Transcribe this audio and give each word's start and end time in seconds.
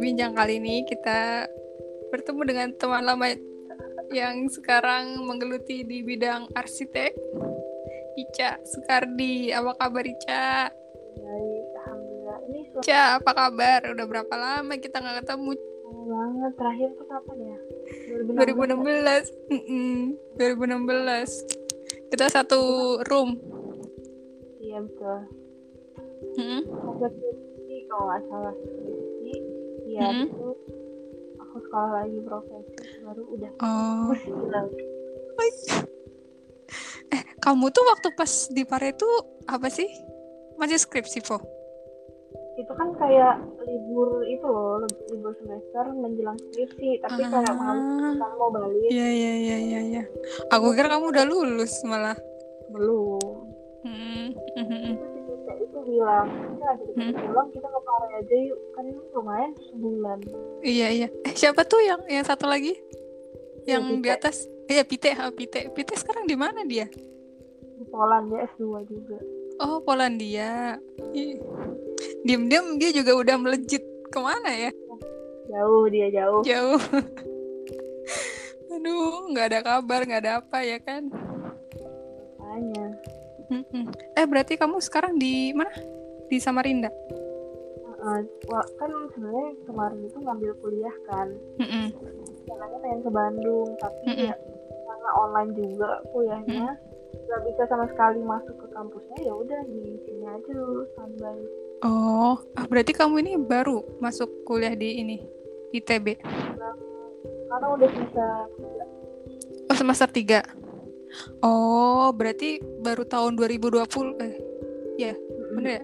Bincang 0.00 0.32
kali 0.36 0.60
ini 0.60 0.84
kita 0.84 1.48
bertemu 2.12 2.42
dengan 2.44 2.68
teman 2.76 3.04
lama 3.04 3.26
yang 4.12 4.46
sekarang 4.52 5.24
menggeluti 5.24 5.82
di 5.82 6.04
bidang 6.04 6.52
arsitek. 6.52 7.16
Ica 8.16 8.60
Sukardi, 8.64 9.52
apa 9.52 9.76
kabar 9.76 10.04
Ica? 10.04 10.72
Baik, 11.20 11.66
alhamdulillah. 11.84 12.38
Ini 12.48 12.60
suara 12.72 12.82
Ica, 12.84 13.02
apa 13.20 13.30
kabar? 13.36 13.80
Udah 13.92 14.06
berapa 14.08 14.34
lama 14.36 14.74
kita 14.80 15.04
nggak 15.04 15.24
ketemu? 15.24 15.52
banget. 16.06 16.52
Terakhir 16.54 16.88
tuh 16.94 17.06
kapan 17.10 17.36
ya? 17.42 17.58
2016. 18.30 19.34
Mm-mm, 19.50 20.14
2016. 20.38 22.12
Kita 22.14 22.26
satu 22.30 22.60
room. 23.10 23.36
Iya 24.62 24.82
betul. 24.82 25.45
Skripsi 26.16 27.76
kalau 27.86 28.04
nggak 28.06 28.22
salah 28.26 28.54
skripsi. 28.54 29.32
Iya 29.86 30.00
Hmm. 30.02 30.26
itu 30.26 30.48
aku 31.38 31.56
sekolah 31.62 31.90
lagi 31.94 32.18
profesi 32.20 32.74
baru 33.00 33.22
udah 33.28 33.50
Oh. 33.60 34.10
Gila. 34.24 34.62
Eh, 37.06 37.22
kamu 37.38 37.70
tuh 37.70 37.84
waktu 37.86 38.08
pas 38.12 38.32
di 38.50 38.62
Pare 38.62 38.90
itu 38.90 39.06
apa 39.46 39.68
sih? 39.68 39.86
Masih 40.56 40.76
skripsi, 40.76 41.22
Po? 41.22 41.38
Itu 42.56 42.72
kan 42.72 42.96
kayak 42.96 43.36
libur 43.62 44.24
itu 44.24 44.42
loh, 44.42 44.80
libur 45.06 45.36
semester 45.38 45.84
menjelang 45.94 46.34
skripsi. 46.42 46.98
Tapi 46.98 47.22
kayak 47.22 47.46
Ah. 47.46 47.70
kita 48.10 48.26
mau 48.34 48.48
balik 48.48 48.88
Iya, 48.88 49.06
iya, 49.06 49.32
iya, 49.36 49.56
iya, 49.60 49.80
iya. 49.86 50.02
Aku 50.50 50.72
kira 50.72 50.88
kamu 50.88 51.12
udah 51.12 51.24
lulus 51.24 51.84
malah. 51.84 52.16
belum. 52.66 53.22
Hmm. 53.86 54.34
Itu 55.76 56.00
bilang, 56.00 56.24
kita 56.32 56.64
ada 56.72 56.84
Hmm. 56.96 57.12
pulang 57.12 57.48
kita 57.52 57.68
ke 57.68 57.80
Pare 57.84 58.08
aja 58.16 58.36
yuk. 58.40 58.58
Kan 58.72 58.84
lumayan 59.12 59.52
sebulan. 59.60 60.18
Iya, 60.64 60.88
iya. 60.88 61.08
Eh, 61.28 61.34
siapa 61.36 61.68
tuh 61.68 61.84
yang 61.84 62.00
yang 62.08 62.24
satu 62.24 62.48
lagi? 62.48 62.72
Yang 63.68 63.82
Iya, 63.84 64.00
di 64.00 64.08
atas? 64.08 64.36
Iya, 64.66 64.82
Pite, 64.88 65.12
ha, 65.12 65.28
Pite. 65.28 65.68
Pite 65.76 65.92
sekarang 65.94 66.24
di 66.24 66.32
mana 66.32 66.64
dia? 66.64 66.88
Di 67.76 67.84
Poland 67.92 68.32
dia 68.32 68.48
S2 68.56 68.88
juga. 68.88 69.20
Oh, 69.60 69.84
Polandia. 69.84 70.80
Diam-diam 72.24 72.80
dia 72.80 72.90
juga 72.92 73.12
udah 73.12 73.36
melejit 73.36 73.84
ke 74.08 74.18
mana 74.18 74.48
ya? 74.48 74.72
Jauh 75.52 75.84
dia 75.92 76.08
jauh. 76.08 76.40
Jauh. 76.40 76.80
Aduh, 78.72 79.28
nggak 79.32 79.46
ada 79.52 79.60
kabar, 79.60 80.00
nggak 80.04 80.22
ada 80.24 80.32
apa 80.40 80.58
ya 80.64 80.78
kan? 80.80 81.08
Makanya. 82.40 82.86
Mm-mm. 83.50 83.84
Eh, 84.14 84.26
berarti 84.26 84.54
kamu 84.58 84.82
sekarang 84.82 85.16
di 85.16 85.54
mana? 85.54 85.70
Di 86.26 86.36
Samarinda? 86.42 86.90
Uh, 87.96 88.22
kan 88.78 88.90
sebenarnya 89.14 89.50
kemarin 89.66 89.98
itu 90.06 90.18
ngambil 90.22 90.50
kuliah 90.62 90.94
kan 91.10 91.26
Mm-mm. 91.58 91.90
pengen 92.46 93.00
ke 93.02 93.10
Bandung 93.10 93.66
tapi 93.82 93.98
Mm-mm. 94.06 94.30
ya 94.30 94.36
karena 94.86 95.10
online 95.18 95.50
juga 95.58 95.90
kuliahnya 96.14 96.70
nggak 97.26 97.40
bisa 97.50 97.62
sama 97.66 97.90
sekali 97.90 98.22
masuk 98.22 98.54
ke 98.62 98.66
kampusnya 98.70 99.18
ya 99.26 99.34
udah 99.34 99.60
di 99.66 99.98
sini 100.06 100.22
aja 100.22 100.50
dulu 100.54 100.86
standby 100.94 101.38
Oh, 101.82 102.38
ah, 102.54 102.64
berarti 102.70 102.94
kamu 102.94 103.26
ini 103.26 103.32
baru 103.42 103.82
masuk 103.98 104.46
kuliah 104.46 104.72
di 104.72 105.02
ini 105.02 105.16
ITB. 105.74 106.16
karena 107.46 107.66
udah 107.74 107.90
bisa 107.90 108.26
Oh, 109.66 109.74
semester 109.74 110.06
3. 110.08 110.40
Oh, 111.40 112.10
berarti 112.12 112.60
baru 112.80 113.04
tahun 113.06 113.36
2020 113.38 114.16
eh 114.22 114.34
ya, 115.00 115.14
bener 115.56 115.80
ya? 115.80 115.82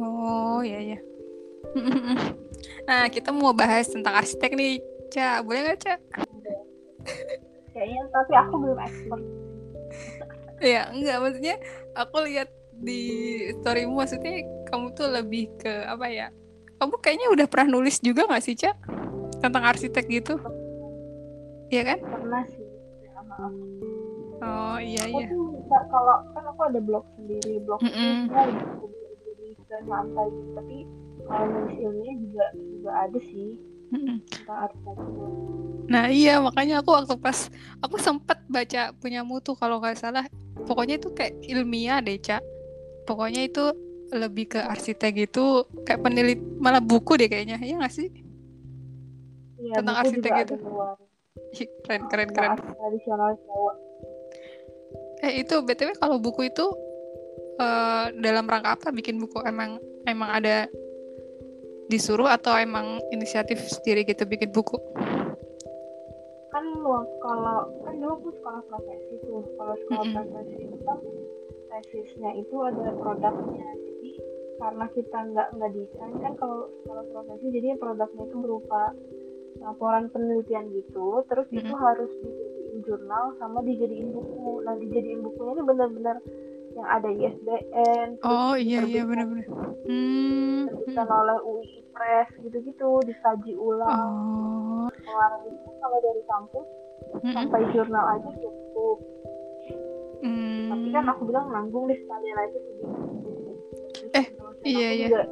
Oh, 0.00 0.60
iya 0.64 0.96
ya. 0.96 0.98
Nah, 2.60 3.08
kita 3.08 3.32
mau 3.32 3.56
bahas 3.56 3.88
tentang 3.88 4.20
arsitek 4.20 4.52
nih, 4.52 4.84
Ca. 5.08 5.40
Boleh 5.40 5.64
nggak, 5.64 5.78
Ca? 5.80 5.94
kayaknya 7.70 8.02
tapi 8.12 8.32
aku 8.36 8.54
belum 8.60 8.78
expert 8.82 9.22
Ya, 10.60 10.92
enggak 10.92 11.16
maksudnya 11.24 11.56
aku 11.96 12.16
lihat 12.28 12.52
di 12.84 13.00
storymu 13.60 13.96
maksudnya 13.96 14.44
kamu 14.68 14.92
tuh 14.92 15.08
lebih 15.08 15.48
ke 15.56 15.72
apa 15.88 16.04
ya? 16.12 16.28
Kamu 16.76 17.00
kayaknya 17.00 17.32
udah 17.32 17.46
pernah 17.48 17.80
nulis 17.80 17.96
juga 18.04 18.28
nggak 18.28 18.44
sih, 18.44 18.60
Ca? 18.60 18.76
Tentang 19.40 19.64
arsitek 19.64 20.04
gitu? 20.12 20.36
Iya 21.72 21.82
kan? 21.96 21.98
pernah 22.04 22.44
sih 22.52 22.66
ya, 23.00 23.20
maaf. 23.24 23.52
Oh, 24.40 24.76
iya 24.80 25.04
aku 25.04 25.18
iya. 25.20 25.28
tuh 25.28 25.42
bisa 25.52 25.76
kalau 25.92 26.16
kan 26.32 26.44
aku 26.48 26.60
ada 26.64 26.80
blog 26.80 27.04
sendiri 27.16 27.60
blog 27.60 27.80
itu 27.84 27.92
Mm-mm. 27.92 28.18
ya 28.32 28.44
jadi 29.20 29.44
bisa 29.52 29.76
santai 29.84 30.28
tapi 30.56 30.76
kalau 31.28 31.46
nulis 31.52 31.76
ilmiah 31.76 32.16
juga 32.16 32.46
juga 32.56 32.90
ada 33.04 33.20
sih. 33.20 33.50
Tentang 33.90 34.58
arsitektur 34.64 35.30
Nah 35.90 36.06
iya 36.06 36.38
makanya 36.38 36.86
aku 36.86 36.94
waktu 36.94 37.18
pas 37.18 37.50
aku 37.82 37.98
sempet 37.98 38.38
baca 38.46 38.94
punya 38.94 39.26
mutu 39.26 39.58
kalau 39.58 39.82
nggak 39.82 39.98
salah. 39.98 40.24
Pokoknya 40.64 41.02
itu 41.02 41.10
kayak 41.10 41.34
ilmiah 41.50 41.98
deh 41.98 42.14
Ca 42.22 42.38
pokoknya 43.10 43.50
itu 43.50 43.64
lebih 44.14 44.54
ke 44.54 44.60
arsitek 44.62 45.26
gitu 45.26 45.66
kayak 45.82 46.02
penelit 46.02 46.38
malah 46.62 46.78
buku 46.78 47.18
deh 47.18 47.26
kayaknya. 47.26 47.58
Ya 47.58 47.74
nggak 47.76 47.90
sih? 47.90 48.06
Iya, 49.58 49.82
Tentang 49.82 49.96
arsitek 49.98 50.32
gitu. 50.46 50.54
Ih, 51.58 51.66
keren 51.82 52.02
keren 52.06 52.30
keren. 52.30 52.54
Tradisional 52.78 53.34
Jawa 53.42 53.72
eh 55.20 55.44
itu 55.44 55.60
btw 55.60 55.92
kalau 56.00 56.16
buku 56.16 56.48
itu 56.48 56.66
eh, 57.60 58.04
dalam 58.16 58.48
rangka 58.48 58.76
apa? 58.76 58.88
Bikin 58.92 59.20
buku 59.20 59.44
emang 59.44 59.76
emang 60.08 60.30
ada 60.40 60.66
disuruh 61.90 62.30
atau 62.30 62.54
emang 62.54 63.02
inisiatif 63.10 63.58
sendiri 63.66 64.06
gitu 64.06 64.22
bikin 64.24 64.54
buku? 64.54 64.78
Kan 66.54 66.64
kalau 67.20 67.58
kan 67.82 67.94
dulu 67.98 68.12
aku 68.22 68.28
sekolah 68.38 68.62
profesi 68.70 69.14
tuh. 69.26 69.42
Kalau 69.58 69.74
sekolah 69.86 70.04
Mm-mm. 70.06 70.14
profesi 70.14 70.56
itu 70.66 70.76
kan 70.86 70.98
tesisnya 71.70 72.30
itu 72.38 72.56
ada 72.62 72.94
produknya. 72.94 73.68
Jadi 73.74 74.10
karena 74.60 74.86
kita 74.92 75.18
nggak 75.30 75.48
nggak 75.56 75.70
desain 75.72 76.14
kan 76.22 76.32
kalau 76.38 76.70
sekolah 76.82 77.04
profesi 77.10 77.46
jadi 77.50 77.74
produknya 77.78 78.22
itu 78.26 78.36
berupa 78.38 78.82
laporan 79.60 80.06
penelitian 80.14 80.70
gitu. 80.74 81.26
Terus 81.26 81.46
itu 81.50 81.74
Mm-mm. 81.74 81.82
harus 81.82 82.10
dijadiin 82.22 82.49
jurnal 82.86 83.34
sama 83.42 83.60
dijadiin 83.66 84.14
buku. 84.14 84.62
Nah 84.64 84.74
dijadiin 84.78 85.20
bukunya 85.24 85.52
ini 85.58 85.62
benar-benar 85.66 86.16
yang 86.70 86.86
ada 86.86 87.10
ISBN 87.10 88.22
oh 88.22 88.54
iya 88.54 88.86
iya 88.86 89.02
benar-benar. 89.02 89.46
Hmm, 89.90 90.70
diterbitkan 90.70 91.08
oleh 91.10 91.38
UI 91.42 91.82
Press 91.90 92.30
gitu-gitu 92.38 93.02
dikaji 93.04 93.52
ulang. 93.58 93.90
Oh. 93.90 94.86
Kemarin 94.94 95.40
itu 95.50 95.70
kalau 95.82 95.98
dari 95.98 96.22
kampus 96.30 96.66
mm-mm. 97.18 97.34
sampai 97.34 97.60
jurnal 97.74 98.06
aja 98.18 98.30
cukup. 98.38 98.98
Hmm. 100.20 100.68
tapi 100.68 100.92
kan 100.92 101.08
aku 101.08 101.32
bilang 101.32 101.48
nanggung 101.48 101.88
deh 101.88 101.96
sekalian 101.96 102.36
aja 102.36 102.58
segitu 102.60 102.88
Eh, 104.10 104.26
iya, 104.66 104.88
iya. 104.92 105.06
juga, 105.08 105.22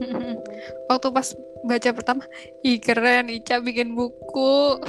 Waktu 0.90 1.08
pas 1.12 1.28
baca 1.66 1.90
pertama, 1.92 2.24
ih 2.62 2.78
keren 2.78 3.32
Ica 3.32 3.60
bikin 3.60 3.96
buku. 3.96 4.80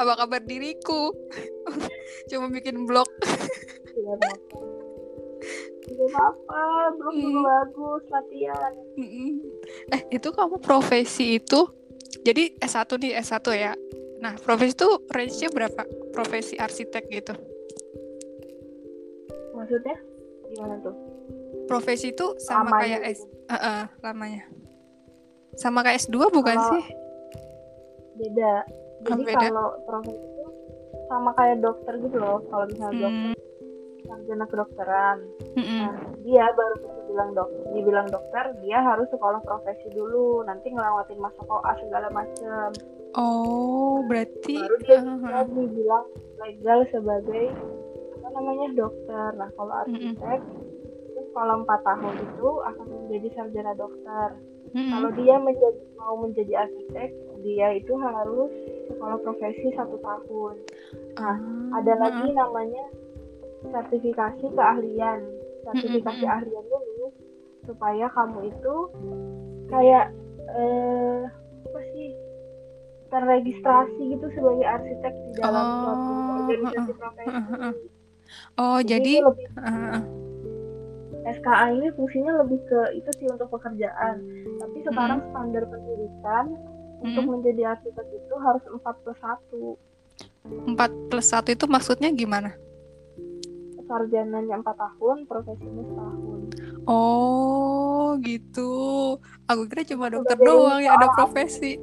Apa 0.00 0.24
kabar 0.24 0.42
diriku? 0.42 1.14
Cuma 2.28 2.50
bikin 2.50 2.88
blog. 2.88 3.06
apa-apa 4.00 4.32
tidak 5.90 6.14
apa 6.14 6.62
belum 6.96 7.14
juga 7.18 7.40
bagus 7.42 8.02
latihan. 8.08 8.72
Eh, 9.92 10.02
itu 10.14 10.28
kamu 10.30 10.62
profesi 10.62 11.40
itu 11.42 11.66
jadi 12.22 12.54
S1 12.60 12.90
nih, 13.00 13.12
S1 13.18 13.46
ya. 13.56 13.72
Nah, 14.20 14.36
profesi 14.38 14.76
itu 14.76 14.88
range-nya 15.08 15.48
berapa? 15.50 15.82
Profesi 16.12 16.54
arsitek 16.60 17.04
gitu. 17.10 17.34
maksudnya 19.60 19.92
gimana 20.48 20.74
tuh 20.80 20.96
Profesi 21.70 22.10
itu 22.10 22.26
sama 22.36 22.66
Lamanya 22.66 22.98
kayak 22.98 23.00
S 23.08 23.20
eh, 23.46 23.54
eh, 23.54 23.82
lamanya. 24.00 24.42
Sama 25.54 25.78
kayak 25.80 26.02
S2 26.02 26.16
bukan 26.28 26.56
Kalau- 26.56 26.72
sih? 26.74 26.84
beda 28.12 28.52
jadi 29.00 29.16
Oh, 29.16 29.24
beda. 29.24 29.48
kalau 29.48 29.68
profesi 29.82 30.20
itu 30.20 30.44
sama 31.08 31.30
kayak 31.32 31.56
dokter 31.58 31.92
gitu 31.96 32.16
loh 32.20 32.38
kalau 32.46 32.64
misalnya 32.68 33.00
dokter 33.00 33.32
Hmm. 33.32 33.34
sarjana 34.04 34.44
kedokteran 34.44 35.16
mm-mm. 35.56 35.78
Nah, 35.80 35.94
dia 36.20 36.44
baru 36.50 36.74
bisa 36.76 37.00
bilang 37.06 37.30
dok, 37.32 37.48
dibilang 37.70 38.06
dokter, 38.06 38.44
dia 38.60 38.78
harus 38.78 39.08
sekolah 39.08 39.40
profesi 39.40 39.88
dulu, 39.88 40.44
nanti 40.44 40.68
ngelewatin 40.68 41.16
masa 41.16 41.42
koas 41.42 41.74
segala 41.80 42.06
macem. 42.10 42.70
Oh, 43.12 44.04
berarti 44.04 44.54
Baru 44.58 44.76
dia 44.80 44.98
bisa 45.00 45.26
ah. 45.26 45.42
dibilang 45.44 46.06
legal 46.38 46.78
sebagai 46.86 47.44
apa 48.14 48.28
namanya 48.30 48.66
dokter. 48.76 49.28
Nah, 49.34 49.50
kalau 49.54 49.74
arsitek 49.80 50.38
itu 50.38 50.59
kalau 51.30 51.62
empat 51.62 51.80
tahun 51.86 52.14
itu 52.20 52.48
akan 52.66 52.86
menjadi 52.86 53.28
sarjana 53.36 53.72
dokter. 53.78 54.28
Mm-mm. 54.70 54.90
Kalau 54.92 55.10
dia 55.18 55.34
menjadi 55.40 55.80
mau 55.98 56.14
menjadi 56.20 56.52
arsitek, 56.66 57.10
dia 57.42 57.68
itu 57.74 57.92
harus 57.98 58.50
sekolah 58.92 59.18
profesi 59.24 59.68
satu 59.74 59.96
tahun. 59.98 60.54
Nah, 61.18 61.36
Ah, 61.36 61.78
Ada 61.82 61.94
lagi 61.98 62.28
namanya 62.34 62.84
sertifikasi 63.66 64.46
keahlian. 64.50 65.20
Sertifikasi 65.66 66.24
Mm-mm. 66.24 66.36
ahlian 66.40 66.64
ini 66.66 67.08
supaya 67.68 68.06
kamu 68.10 68.50
itu 68.50 68.76
kayak 69.68 70.10
eh, 70.50 71.22
apa 71.70 71.80
sih 71.94 72.10
terregistrasi 73.10 74.02
gitu 74.16 74.26
sebagai 74.34 74.66
arsitek 74.66 75.12
di 75.12 75.30
dalam 75.42 75.66
Oh, 75.66 75.78
suatu 75.82 76.10
organisasi 76.46 76.92
profesi. 76.94 77.86
Oh, 78.54 78.78
Jadi 78.78 79.18
jadi 79.18 79.26
lebih 79.26 79.46
uh, 79.58 79.98
SKA 81.32 81.64
ini 81.70 81.88
fungsinya 81.90 82.32
lebih 82.38 82.58
ke 82.64 82.80
itu 82.94 83.10
sih 83.14 83.26
untuk 83.26 83.48
pekerjaan. 83.48 84.16
Tapi 84.58 84.76
sekarang 84.82 85.20
standar 85.26 85.62
pendidikan 85.64 86.44
untuk 87.00 87.22
Mm-mm. 87.22 87.32
menjadi 87.38 87.62
arsitek 87.70 88.06
itu 88.10 88.34
harus 88.36 88.64
4 88.66 88.80
plus 89.00 89.18
1. 89.18 89.76
4 90.68 90.76
plus 91.08 91.26
1 91.26 91.48
itu 91.48 91.64
maksudnya 91.66 92.10
gimana? 92.10 92.52
Sarjananya 93.82 94.54
4 94.56 94.70
tahun, 94.70 95.16
profesinya 95.24 95.82
setahun. 95.82 96.38
Oh, 96.84 98.14
gitu. 98.20 98.72
Aku 99.46 99.66
kira 99.66 99.82
cuma 99.84 100.06
dokter 100.06 100.34
Sebagai 100.34 100.46
doang 100.48 100.78
yang 100.78 100.94
ada 100.94 101.08
profesi. 101.12 101.74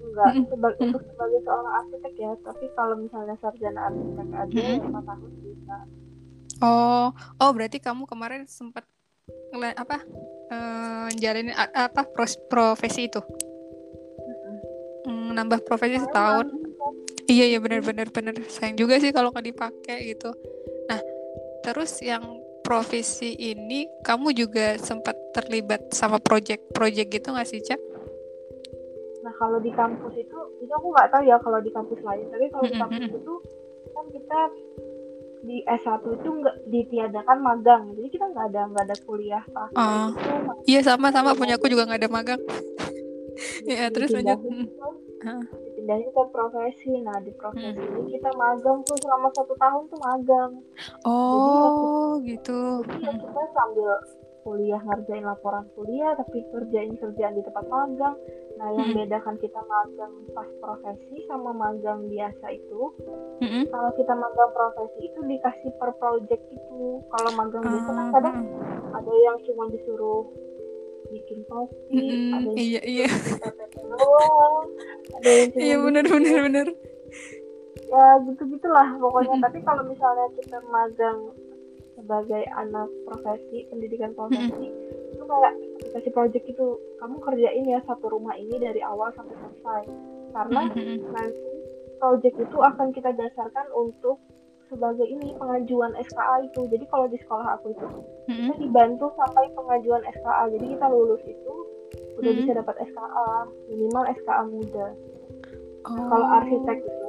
Enggak, 0.00 0.30
Mm-mm. 0.32 0.46
seba- 0.46 0.76
Mm. 0.76 0.84
untuk 0.84 1.02
sebagai 1.04 1.40
seorang 1.42 1.74
arsitek 1.76 2.14
ya. 2.16 2.32
Tapi 2.40 2.64
kalau 2.72 2.94
misalnya 2.96 3.34
sarjana 3.38 3.80
arsitek 3.88 4.28
aja 4.32 4.46
Mm-mm. 4.52 4.76
ya 4.76 4.88
4 4.88 5.04
tahun 5.04 5.32
bisa. 5.40 5.76
Oh, 6.58 7.14
oh 7.14 7.50
berarti 7.54 7.78
kamu 7.78 8.04
kemarin 8.08 8.42
sempat 8.50 8.82
apa? 9.78 10.02
Jalanin 11.16 11.54
a- 11.54 11.88
apa 11.88 12.02
pros- 12.08 12.40
profesi 12.50 13.06
itu? 13.06 13.20
Hmm, 15.06 15.32
nambah 15.38 15.62
profesi 15.64 16.02
setahun. 16.02 16.50
Iya 17.28 17.56
iya 17.56 17.58
benar-benar 17.60 18.08
benar. 18.08 18.34
Sayang 18.48 18.80
juga 18.80 18.96
sih 18.98 19.12
kalau 19.12 19.30
nggak 19.30 19.46
dipakai 19.52 20.16
gitu. 20.16 20.32
Nah, 20.88 21.00
terus 21.64 22.00
yang 22.00 22.24
profesi 22.64 23.32
ini 23.36 23.88
kamu 24.04 24.36
juga 24.36 24.76
sempat 24.76 25.16
terlibat 25.32 25.92
sama 25.92 26.20
project-project 26.20 27.08
gitu 27.08 27.28
nggak 27.32 27.48
sih, 27.48 27.60
Cak? 27.64 27.80
Nah 29.24 29.32
kalau 29.36 29.60
di 29.60 29.72
kampus 29.72 30.12
itu, 30.16 30.38
itu 30.60 30.72
aku 30.72 30.88
nggak 30.92 31.08
tahu 31.12 31.22
ya 31.24 31.36
kalau 31.40 31.60
di 31.60 31.70
kampus 31.72 32.00
lain. 32.04 32.26
Tapi 32.28 32.46
kalau 32.52 32.64
di 32.68 32.76
kampus 32.76 33.12
itu 33.12 33.34
kan 33.92 34.04
kita 34.12 34.40
di 35.48 35.64
S1 35.64 35.88
itu 36.04 36.28
nggak 36.30 36.56
ditiadakan 36.66 37.38
magang. 37.40 37.82
Jadi 37.90 38.08
kita 38.10 38.28
nggak 38.28 38.46
ada 38.46 38.60
nggak 38.68 38.84
ada 38.84 38.96
kuliah 39.02 39.44
pas 39.48 39.70
Oh. 39.72 40.12
itu 40.12 40.28
magang 40.38 40.64
Iya 40.66 40.80
sama-sama 40.84 41.32
punya 41.32 41.56
aku 41.56 41.66
juga 41.66 41.88
nggak 41.88 42.00
ada 42.00 42.10
magang. 42.10 42.40
Ya, 43.64 43.86
terus 43.88 44.10
lanjut. 44.10 44.34
Mm. 44.40 44.66
ke- 44.66 44.98
Heeh. 45.18 45.42
dipindahin 45.64 46.08
ke 46.08 46.22
profesi. 46.28 46.90
Nah 46.98 47.16
di 47.18 47.30
profesi 47.32 47.70
Mm. 47.70 47.96
ini 47.96 48.10
kita 48.12 48.30
magang 48.34 48.82
tuh 48.82 48.98
selama 48.98 49.30
satu 49.30 49.54
tahun 49.54 49.82
tuh 49.86 49.98
magang. 50.00 50.52
Oh, 51.02 52.18
gitu. 52.20 52.82
Jadi 52.84 52.98
ya 53.00 53.08
Mm. 53.08 53.20
kita 53.20 53.42
sambil 53.52 53.90
kuliah 54.48 54.80
ngerjain 54.80 55.28
laporan 55.28 55.68
kuliah 55.76 56.16
tapi 56.16 56.40
kerjain 56.48 56.96
kerjaan 56.96 57.36
di 57.36 57.44
tempat 57.44 57.68
magang. 57.68 58.16
Nah 58.56 58.68
yang 58.72 58.88
Mm. 58.88 58.96
bedakan 58.96 59.36
kita 59.36 59.60
magang 59.60 60.14
pas 60.32 60.48
profesi 60.58 61.20
sama 61.28 61.52
magang 61.52 62.08
biasa 62.08 62.46
itu 62.50 62.80
Mm-mm. 63.44 63.68
kalau 63.68 63.90
kita 63.92 64.16
magang 64.16 64.50
profesi 64.50 65.12
itu 65.12 65.20
dikasih 65.20 65.70
per 65.76 65.92
project 66.00 66.40
itu 66.48 66.80
kalau 67.12 67.30
magang 67.36 67.60
biasa 67.62 67.90
kan 67.92 68.06
Ah, 68.08 68.12
kadang 68.16 68.36
ah. 68.40 68.98
ada 68.98 69.12
yang 69.20 69.36
cuma 69.44 69.68
disuruh 69.68 70.24
bikin 71.08 71.44
topi 71.46 71.92
Mm-mm, 71.92 72.32
ada 72.34 72.48
yang 72.48 72.56
Iya 72.56 72.80
iya 72.82 73.08
doang 73.84 74.54
ada 75.14 75.28
yang 75.28 75.48
cuma 75.52 75.62
iya 75.62 75.76
benar 75.78 76.04
benar 76.08 76.36
benar. 76.42 76.66
ya 77.88 78.06
gitu 78.26 78.42
gitulah 78.52 78.88
pokoknya 78.98 79.36
Mm-mm. 79.38 79.44
tapi 79.44 79.58
kalau 79.62 79.82
misalnya 79.86 80.26
kita 80.34 80.58
magang 80.66 81.18
sebagai 82.08 82.40
anak 82.56 82.88
profesi 83.04 83.68
pendidikan 83.68 84.16
profesi 84.16 84.72
itu 85.12 85.20
kayak 85.20 85.52
dikasih 85.84 86.12
project 86.16 86.44
itu 86.48 86.66
kamu 86.96 87.20
kerjain 87.20 87.68
ya 87.68 87.84
satu 87.84 88.08
rumah 88.08 88.32
ini 88.32 88.56
dari 88.56 88.80
awal 88.80 89.12
sampai 89.12 89.36
selesai 89.36 89.84
karena 90.32 90.72
Mm-mm. 90.72 91.04
nanti 91.12 91.44
project 92.00 92.40
itu 92.40 92.56
akan 92.56 92.96
kita 92.96 93.12
dasarkan 93.12 93.68
untuk 93.76 94.16
sebagai 94.72 95.04
ini 95.04 95.36
pengajuan 95.36 95.92
SKA 96.00 96.44
itu. 96.44 96.64
Jadi 96.68 96.84
kalau 96.88 97.08
di 97.08 97.20
sekolah 97.20 97.60
aku 97.60 97.76
itu 97.76 97.86
Mm-mm. 98.32 98.56
kita 98.56 98.56
dibantu 98.56 99.12
sampai 99.12 99.44
pengajuan 99.52 100.00
SKA. 100.08 100.48
Jadi 100.48 100.64
kita 100.76 100.86
lulus 100.88 101.20
itu 101.28 101.52
udah 102.16 102.32
Hmm. 102.32 102.40
bisa 102.40 102.50
dapat 102.56 102.76
SKA 102.88 103.28
minimal 103.68 104.04
SKA 104.16 104.42
muda. 104.48 104.86
Nah, 104.88 105.92
Oh. 105.92 106.08
kalau 106.08 106.26
arsitek 106.40 106.78
itu 106.84 107.08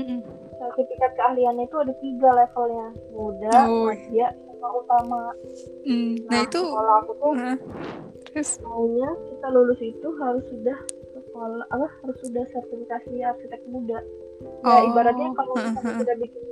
Mm-mm. 0.00 0.20
Sertifikat 0.60 1.16
keahliannya 1.16 1.64
itu 1.64 1.76
ada 1.80 1.94
tiga 1.98 2.28
levelnya 2.36 2.86
muda, 3.10 3.56
Oh. 3.64 3.88
media, 3.88 4.28
sama 4.46 4.68
utama. 4.76 5.22
Mm, 5.82 6.12
Nah 6.20 6.30
Nah, 6.30 6.40
itu 6.44 6.60
kalau 6.60 6.92
aku 7.00 7.12
tuh 7.16 7.32
Heeh. 7.34 7.56
terus 8.28 8.50
maunya 8.60 9.08
kita 9.26 9.46
lulus 9.50 9.80
itu 9.80 10.08
harus 10.20 10.44
sudah 10.46 10.78
sekolah 11.10 11.64
apa 11.66 11.86
harus 12.04 12.18
sudah 12.20 12.44
sertifikasi 12.46 13.14
arsitek 13.24 13.60
muda. 13.66 13.98
Ya 14.62 14.76
Oh. 14.76 14.80
ibaratnya 14.86 15.32
kalau 15.32 15.56
Heeh, 15.56 15.72
misalnya 15.72 15.82
heeh. 15.88 16.00
kita 16.04 16.14
bikin 16.20 16.44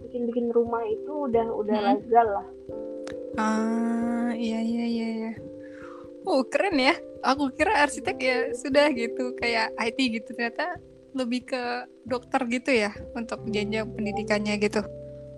bikin 0.00 0.22
bikin 0.26 0.46
rumah 0.50 0.82
itu 0.86 1.12
udah 1.26 1.46
udah 1.50 1.74
Hmm. 1.76 1.86
legal 1.98 2.26
lah. 2.30 2.46
ah 3.36 4.30
iya 4.34 4.58
iya 4.60 4.84
iya 4.86 5.08
iya. 5.18 5.32
Oh 6.22 6.42
keren 6.44 6.76
ya. 6.76 6.94
Aku 7.20 7.52
kira 7.52 7.84
arsitek 7.84 8.16
ya 8.16 8.36
sudah 8.54 8.88
gitu 8.92 9.36
kayak 9.36 9.76
IT 9.76 9.98
gitu 10.10 10.32
ternyata 10.32 10.76
lebih 11.12 11.42
ke 11.44 11.62
dokter 12.04 12.40
gitu 12.46 12.70
ya 12.70 12.90
untuk 13.12 13.42
jenjang 13.48 13.90
pendidikannya 13.90 14.54
gitu. 14.58 14.80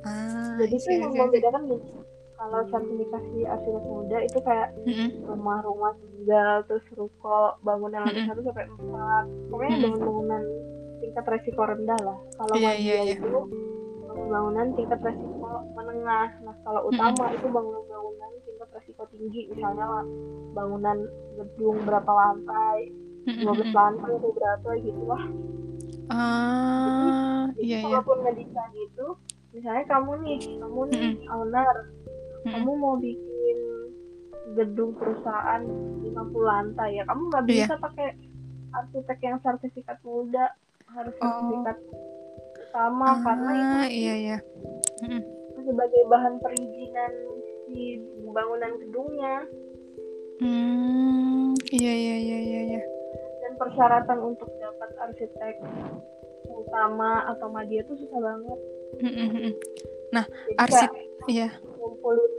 Ah, 0.02 0.58
Jadi 0.58 0.74
I 0.74 0.78
itu 0.78 0.84
see, 0.84 0.98
I 0.98 1.00
yang 1.00 1.12
see, 1.12 1.20
I 1.20 1.28
see. 1.30 1.30
membedakan 1.30 1.62
gini. 1.66 1.90
Kalau 2.34 2.60
sertifikasi 2.66 3.38
arsitek 3.46 3.84
muda 3.86 4.19
itu 4.19 4.38
kayak 4.42 4.69
Mm-mm. 4.82 5.08
rumah-rumah 5.30 5.94
tinggal 6.02 6.66
terus 6.66 6.82
ruko 6.92 7.54
bangunan 7.62 8.02
lantai 8.02 8.19
Mm-mm. 8.19 8.28
satu 8.34 8.40
sampai 8.42 8.66
empat. 8.66 9.24
Pokoknya 9.46 9.70
Mm-mm. 9.70 9.84
bangun-bangunan 9.86 10.42
tingkat 10.98 11.24
resiko 11.30 11.62
rendah 11.62 12.00
lah. 12.02 12.19
Kalau 12.34 12.54
Iya, 12.58 12.70
media 12.74 12.82
iya, 12.82 12.96
iya. 13.06 13.16
itu 13.16 13.38
bangunan 14.26 14.66
tingkat 14.74 15.00
resiko 15.00 15.50
menengah. 15.72 16.28
Nah 16.42 16.54
kalau 16.66 16.80
utama 16.90 17.24
itu 17.30 17.46
bangunan-bangunan 17.46 18.30
tingkat 18.42 18.69
resiko 18.74 19.02
tinggi. 19.14 19.40
Misalnya 19.54 19.86
bangunan 20.52 20.98
gedung 21.38 21.78
berapa 21.86 22.10
lantai, 22.10 22.90
12 23.22 23.38
Mm-mm. 23.38 23.70
lantai 23.70 24.10
atau 24.12 24.30
berapa 24.30 24.69
gitu 24.78 25.02
lah. 25.04 25.24
Ah, 26.08 27.46
Jadi 27.52 27.62
iya 27.62 27.78
iya. 27.78 27.84
kalaupun 27.86 28.16
ngedesain 28.20 28.74
itu, 28.76 29.06
misalnya 29.52 29.84
kamu 29.86 30.12
nih, 30.20 30.38
kamu 30.58 30.80
nih 30.88 31.06
owner, 31.28 31.76
Mm-mm. 32.42 32.52
kamu 32.52 32.70
mau 32.74 32.94
bikin 32.96 33.58
gedung 34.52 34.92
perusahaan 34.92 35.62
50 36.02 36.12
lantai 36.42 36.90
ya, 36.94 37.04
kamu 37.04 37.22
nggak 37.24 37.44
Iya. 37.44 37.55
bisa 37.64 37.74
pakai 37.79 38.08
arsitek 38.72 39.19
yang 39.20 39.38
sertifikat 39.38 39.98
muda, 40.02 40.50
harus 40.88 41.14
Oh. 41.14 41.24
sertifikat 41.24 41.76
utama 42.62 43.08
karena 43.20 43.50
itu 43.52 43.76
Ah, 43.79 43.88
iya 43.88 44.14
iya. 44.19 44.38
Mm-mm. 45.00 45.22
sebagai 45.62 46.02
bahan 46.06 46.34
perizinan 46.38 47.12
si 47.64 48.02
bangunan 48.26 48.72
gedungnya 48.79 49.34
Hmm, 50.34 51.55
iya 51.70 51.93
iya 51.94 52.17
iya 52.19 52.38
iya 52.41 52.60
iya. 52.69 52.82
Dan 53.52 53.60
persyaratan 53.60 54.18
untuk 54.24 54.48
dapat 54.56 54.90
arsitek 54.96 55.60
utama 56.48 57.28
atau 57.36 57.52
media 57.52 57.84
itu 57.84 58.00
susah 58.00 58.20
banget. 58.24 58.58
Mm-mm. 59.04 59.52
Jadi 60.12 60.56
Arsit 60.56 60.88
kayak 60.88 61.28
iya. 61.28 61.48
ngumpulin 61.76 62.32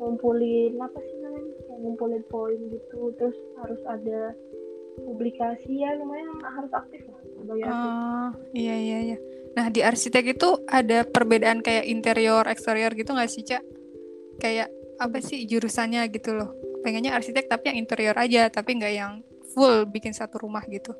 ngumpulin 0.00 0.72
apa 0.80 1.00
sih 1.00 1.16
namanya 1.20 1.52
kayak 1.64 1.78
ngumpulin 1.80 2.22
poin 2.28 2.60
gitu 2.72 3.12
terus 3.16 3.36
harus 3.60 3.80
ada 3.88 4.36
publikasi 5.00 5.80
ya 5.80 5.96
lumayan 5.96 6.28
harus 6.44 6.72
aktif 6.76 7.08
lah 7.08 7.20
arsitek. 7.24 7.72
Oh, 7.72 8.28
iya 8.52 8.76
iya 8.76 8.98
iya. 9.00 9.18
Nah, 9.56 9.72
di 9.72 9.80
arsitek 9.80 10.36
itu 10.36 10.60
ada 10.68 11.08
perbedaan 11.08 11.64
kayak 11.64 11.88
interior, 11.88 12.44
eksterior 12.44 12.92
gitu 12.92 13.16
nggak 13.16 13.32
sih, 13.32 13.42
Cak? 13.48 13.64
Kayak 14.36 14.68
apa 15.00 15.24
sih 15.24 15.48
jurusannya 15.48 16.04
gitu 16.12 16.36
loh. 16.36 16.52
Pengennya 16.84 17.16
arsitek 17.16 17.48
tapi 17.48 17.72
yang 17.72 17.78
interior 17.80 18.14
aja, 18.14 18.52
tapi 18.52 18.76
nggak 18.76 18.94
yang 18.94 19.24
full 19.50 19.86
bikin 19.86 20.10
satu 20.10 20.38
rumah 20.38 20.62
gitu. 20.66 20.92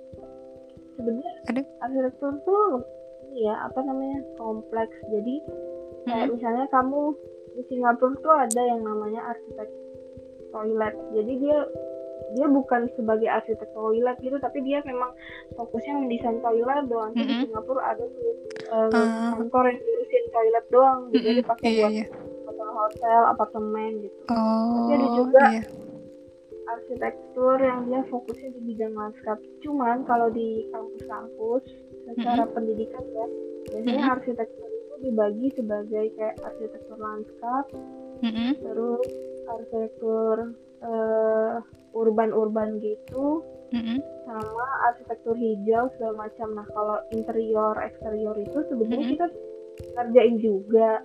sebenarnya 0.95 1.33
Ada? 1.47 1.62
arsitektur 1.80 2.33
tuh 2.42 2.85
ya 3.33 3.54
apa 3.62 3.80
namanya 3.80 4.21
kompleks 4.37 4.92
jadi 5.09 5.35
kayak 6.02 6.26
Mm-mm. 6.26 6.35
misalnya 6.37 6.66
kamu 6.69 7.14
di 7.50 7.62
Singapura 7.66 8.14
tuh 8.16 8.35
ada 8.37 8.62
yang 8.62 8.80
namanya 8.83 9.21
arsitek 9.26 9.69
toilet 10.50 10.95
jadi 11.12 11.33
dia 11.37 11.59
dia 12.30 12.47
bukan 12.47 12.87
sebagai 12.95 13.26
arsitek 13.26 13.71
toilet 13.71 14.16
gitu 14.21 14.37
tapi 14.37 14.61
dia 14.61 14.83
memang 14.83 15.11
fokusnya 15.54 15.95
mendesain 15.97 16.38
toilet 16.38 16.85
doang 16.87 17.11
Jadi 17.12 17.23
di 17.23 17.33
Mm-mm. 17.33 17.45
Singapura 17.49 17.83
ada 17.87 18.04
tuh 18.04 18.30
eh, 18.69 18.88
Ah. 18.92 19.33
kantor 19.33 19.64
yang 19.66 19.78
ngurusin 19.78 20.25
toilet 20.28 20.66
doang 20.69 20.99
jadi 21.09 21.23
Mm-mm. 21.25 21.38
dipakai 21.40 21.69
Iya 21.71 21.80
buat 21.80 21.92
iya. 21.92 22.07
hotel 22.71 23.21
apartemen 23.26 23.90
gitu 24.00 24.21
Oh, 24.28 24.88
ada 24.88 25.07
juga 25.12 25.42
iya. 25.50 25.62
Arsitektur 26.76 27.56
yang 27.58 27.90
dia 27.90 28.02
fokusnya 28.06 28.50
di 28.54 28.60
bidang 28.72 28.94
lanskap. 28.94 29.38
Cuman 29.62 30.06
kalau 30.06 30.30
di 30.30 30.66
kampus-kampus 30.70 31.62
secara 32.10 32.44
pendidikan 32.50 33.04
ya, 33.14 33.26
biasanya 33.70 34.02
Mm-mm. 34.02 34.14
arsitektur 34.18 34.68
itu 34.68 34.94
dibagi 35.10 35.48
sebagai 35.54 36.04
kayak 36.18 36.36
arsitektur 36.42 36.98
lanskap, 36.98 37.64
Mm-mm. 38.22 38.50
terus 38.58 39.08
arsitektur 39.50 40.34
uh, 40.82 41.54
urban-urban 41.94 42.78
gitu 42.78 43.42
Mm-mm. 43.74 43.98
sama 44.26 44.66
arsitektur 44.90 45.34
hijau 45.34 45.90
segala 45.98 46.26
macam. 46.26 46.48
Nah 46.54 46.66
kalau 46.74 46.96
interior 47.14 47.74
eksterior 47.82 48.36
itu 48.38 48.58
sebenarnya 48.70 49.04
Mm-mm. 49.06 49.14
kita 49.18 49.26
kerjain 49.94 50.36
juga. 50.38 51.02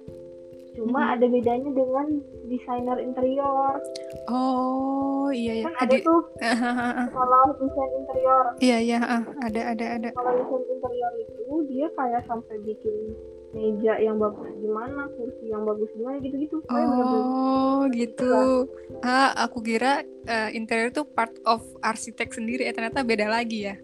Cuma 0.76 1.00
Mm-mm. 1.00 1.14
ada 1.16 1.26
bedanya 1.32 1.72
dengan 1.72 2.08
desainer 2.46 2.98
interior. 3.00 3.80
Oh 4.28 5.32
iya 5.32 5.64
ya. 5.64 5.66
Kan 5.72 5.76
ada 5.88 5.96
tuh 6.04 6.22
Iya 6.44 7.06
kalau 7.16 7.42
desain 7.58 7.92
interior. 7.96 8.46
iya 8.60 9.00
ah, 9.00 9.24
ada 9.40 9.62
ada 9.72 9.86
ada. 9.96 10.10
Kalau 10.12 10.32
desain 10.36 10.64
interior 10.68 11.12
itu 11.24 11.54
dia 11.72 11.88
kayak 11.96 12.22
sampai 12.28 12.56
bikin 12.68 12.96
meja 13.56 13.96
yang 14.04 14.20
bagus 14.20 14.52
gimana, 14.60 15.08
kursi 15.16 15.48
yang 15.48 15.64
bagus 15.64 15.88
gimana 15.96 16.20
gitu-gitu. 16.20 16.60
Bener-bener 16.68 17.22
Oh 17.24 17.80
gitu. 17.96 18.68
Ah 19.00 19.32
aku 19.48 19.64
kira 19.64 20.04
eh, 20.28 20.50
interior 20.52 20.92
itu 20.92 21.08
part 21.08 21.32
of 21.48 21.64
arsitek 21.80 22.36
sendiri. 22.36 22.68
Eh 22.68 22.76
ternyata 22.76 23.08
beda 23.08 23.32
lagi 23.32 23.72
ya. 23.72 23.76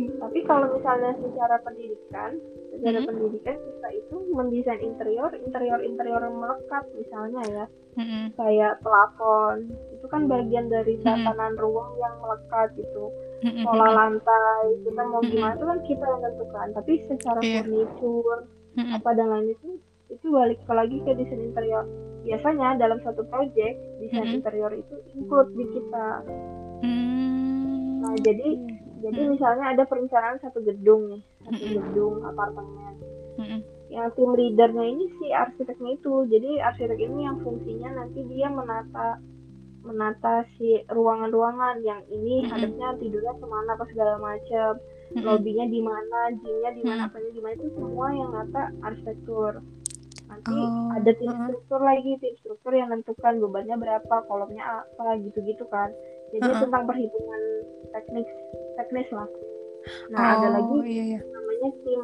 Tapi 0.00 0.38
kalau 0.46 0.70
misalnya 0.70 1.12
secara 1.18 1.58
pendidikan, 1.66 2.38
secara 2.80 2.98
Mhm. 2.98 3.08
pendidikan 3.12 3.56
kita 3.60 3.88
itu 3.92 4.16
mendesain 4.32 4.80
interior, 4.80 5.30
interior-interior 5.36 6.20
yang 6.24 6.36
melekat 6.40 6.84
misalnya 6.96 7.40
ya, 7.44 7.64
Mm-mm. 7.94 8.24
kayak 8.34 8.80
plafon. 8.80 9.68
Itu 9.92 10.06
kan 10.08 10.24
bagian 10.24 10.66
dari 10.66 10.96
Mhm. 10.96 11.04
tatanan 11.04 11.60
ruang 11.60 11.92
yang 12.00 12.16
melekat 12.18 12.72
gitu. 12.74 13.12
Mm-mm. 13.40 13.62
Pola 13.62 13.88
lantai, 13.92 14.64
kita 14.80 15.02
mau 15.04 15.20
Mhm. 15.20 15.28
gimana 15.28 15.52
itu 15.54 15.64
kan 15.64 15.78
kita 15.84 16.04
yang 16.06 16.22
tentukan. 16.24 16.68
Tapi 16.72 16.92
secara 17.04 17.40
Iya. 17.40 17.60
furniture 17.60 18.40
apa 18.80 19.10
dan 19.12 19.28
lain 19.28 19.52
itu 19.52 19.68
itu 20.08 20.26
balik 20.26 20.58
ke 20.64 20.72
lagi 20.72 20.96
ke 21.04 21.12
desain 21.14 21.38
interior. 21.38 21.84
Biasanya 22.24 22.74
dalam 22.76 22.98
satu 23.00 23.22
project 23.28 23.76
desain 24.00 24.26
interior 24.32 24.72
itu 24.72 24.96
include 25.12 25.52
di 25.52 25.64
kita. 25.68 26.08
Hmm. 26.80 28.00
Nah, 28.00 28.14
jadi 28.18 28.48
jadi 29.00 29.20
Hmm. 29.22 29.30
misalnya 29.32 29.64
ada 29.70 29.82
perencanaan 29.84 30.36
satu 30.38 30.60
gedung 30.60 31.08
nih, 31.08 31.22
satu 31.42 31.64
gedung 31.64 32.20
apartemen. 32.22 32.94
Mm-mm. 33.38 33.60
Yang 33.90 34.06
tim 34.14 34.30
leadernya 34.32 34.84
ini 34.86 35.04
si 35.18 35.26
arsiteknya 35.30 35.98
itu. 35.98 36.14
Jadi 36.28 36.50
arsitek 36.60 36.98
ini 36.98 37.26
yang 37.26 37.38
fungsinya 37.40 37.90
nanti 37.96 38.20
dia 38.28 38.46
menata 38.46 39.18
menata 39.80 40.44
si 40.60 40.76
ruangan-ruangan 40.86 41.80
yang 41.80 42.04
ini 42.12 42.44
Mhm. 42.44 42.48
hadapnya 42.52 42.88
tidurnya 43.00 43.32
ke 43.32 43.46
mana 43.48 43.72
apa 43.72 43.84
segala 43.88 44.20
macam 44.20 44.76
Mm-mm. 45.10 45.24
lobbynya 45.24 45.66
di 45.66 45.80
mana 45.80 46.20
gymnya 46.36 46.70
di 46.76 46.82
mana 46.84 47.02
Mhm. 47.02 47.08
apanya 47.08 47.30
di 47.32 47.40
mana 47.40 47.54
itu 47.56 47.68
semua 47.72 48.06
yang 48.12 48.30
nata 48.30 48.62
arsitektur 48.84 49.52
nanti 50.28 50.52
Oh, 50.54 50.94
ada 50.94 51.10
tim 51.10 51.26
heeh. 51.26 51.42
struktur 51.48 51.80
lagi 51.80 52.12
tim 52.20 52.34
struktur 52.38 52.72
yang 52.76 52.92
menentukan 52.92 53.34
bebannya 53.40 53.74
berapa 53.74 54.14
kolomnya 54.28 54.62
apa 54.62 55.18
gitu-gitu 55.18 55.64
kan 55.66 55.90
jadi 56.30 56.44
Heeh. 56.46 56.60
tentang 56.60 56.84
perhitungan 56.86 57.42
teknis 57.90 58.28
teknis 58.78 59.08
lah 59.10 59.26
nah 60.08 60.36
ada 60.36 60.46
Oh, 60.46 60.52
lagi 60.54 60.76
iya 60.90 61.04
iya. 61.16 61.20
namanya 61.24 61.70
tim 61.82 62.02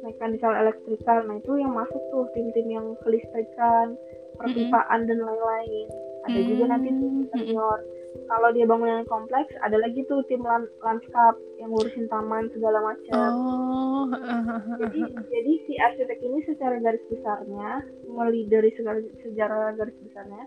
mechanical 0.00 0.52
electrical. 0.54 1.18
Nah 1.24 1.36
itu 1.36 1.52
yang 1.56 1.72
masuk 1.72 2.02
tuh 2.10 2.24
tim-tim 2.32 2.66
yang 2.66 2.86
kelistrikan 3.00 3.94
perpipaan 4.36 5.04
dan 5.04 5.18
lain-lain. 5.20 5.86
Ada 6.24 6.40
juga 6.42 6.64
nanti 6.68 6.88
tim 6.88 7.00
Hmm, 7.00 7.20
interior 7.24 7.78
kalau 8.26 8.50
dia 8.50 8.66
bangunan 8.66 9.06
kompleks 9.06 9.54
ada 9.60 9.78
lagi 9.78 10.02
tuh 10.04 10.20
tim 10.26 10.42
lan- 10.42 10.68
lanskap 10.80 11.34
yang 11.56 11.70
ngurusin 11.70 12.08
taman 12.08 12.50
segala 12.50 12.82
macam. 12.82 13.30
Oh. 13.32 14.04
jadi 14.80 15.00
jadi 15.28 15.52
si 15.64 15.72
arsitek 15.78 16.18
ini 16.18 16.42
secara 16.42 16.80
garis 16.80 17.04
besarnya 17.06 17.84
melideri 18.08 18.72
secara 18.74 19.70
garis 19.72 19.96
besarnya 20.02 20.42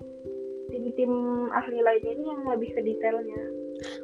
tim-tim 0.67 1.11
ahli 1.53 1.79
lainnya 1.79 2.11
ini 2.11 2.25
yang 2.27 2.41
lebih 2.49 2.73
ke 2.73 2.81
detailnya 2.81 3.41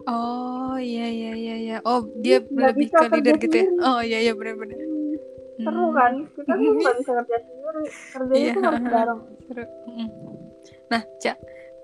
Oh 0.05 0.75
iya 0.75 1.07
iya 1.07 1.31
iya 1.33 1.55
iya. 1.57 1.77
Oh 1.83 2.03
dia 2.17 2.41
lebih 2.43 2.87
ke 2.87 3.05
leader 3.07 3.35
kerja 3.35 3.43
gitu 3.43 3.55
ya. 3.55 3.65
sendiri. 3.67 3.85
Oh 3.85 3.99
iya 4.01 4.17
iya 4.19 4.33
benar-benar. 4.33 4.77
Hmm, 4.77 5.13
seru 5.59 5.83
Hmm. 5.83 5.93
kan 5.93 6.13
kita 6.33 6.51
tuh 6.51 6.71
nggak 6.79 6.95
bisa 6.97 7.11
kerja 7.15 7.37
sendiri 7.39 7.83
kerjanya 8.09 8.39
Iya. 8.39 8.53
harus 8.59 8.83
bareng 8.85 9.19
Seru. 9.45 9.63
Mm. 9.87 10.07
Nah, 10.89 11.01
Cak, 11.17 11.37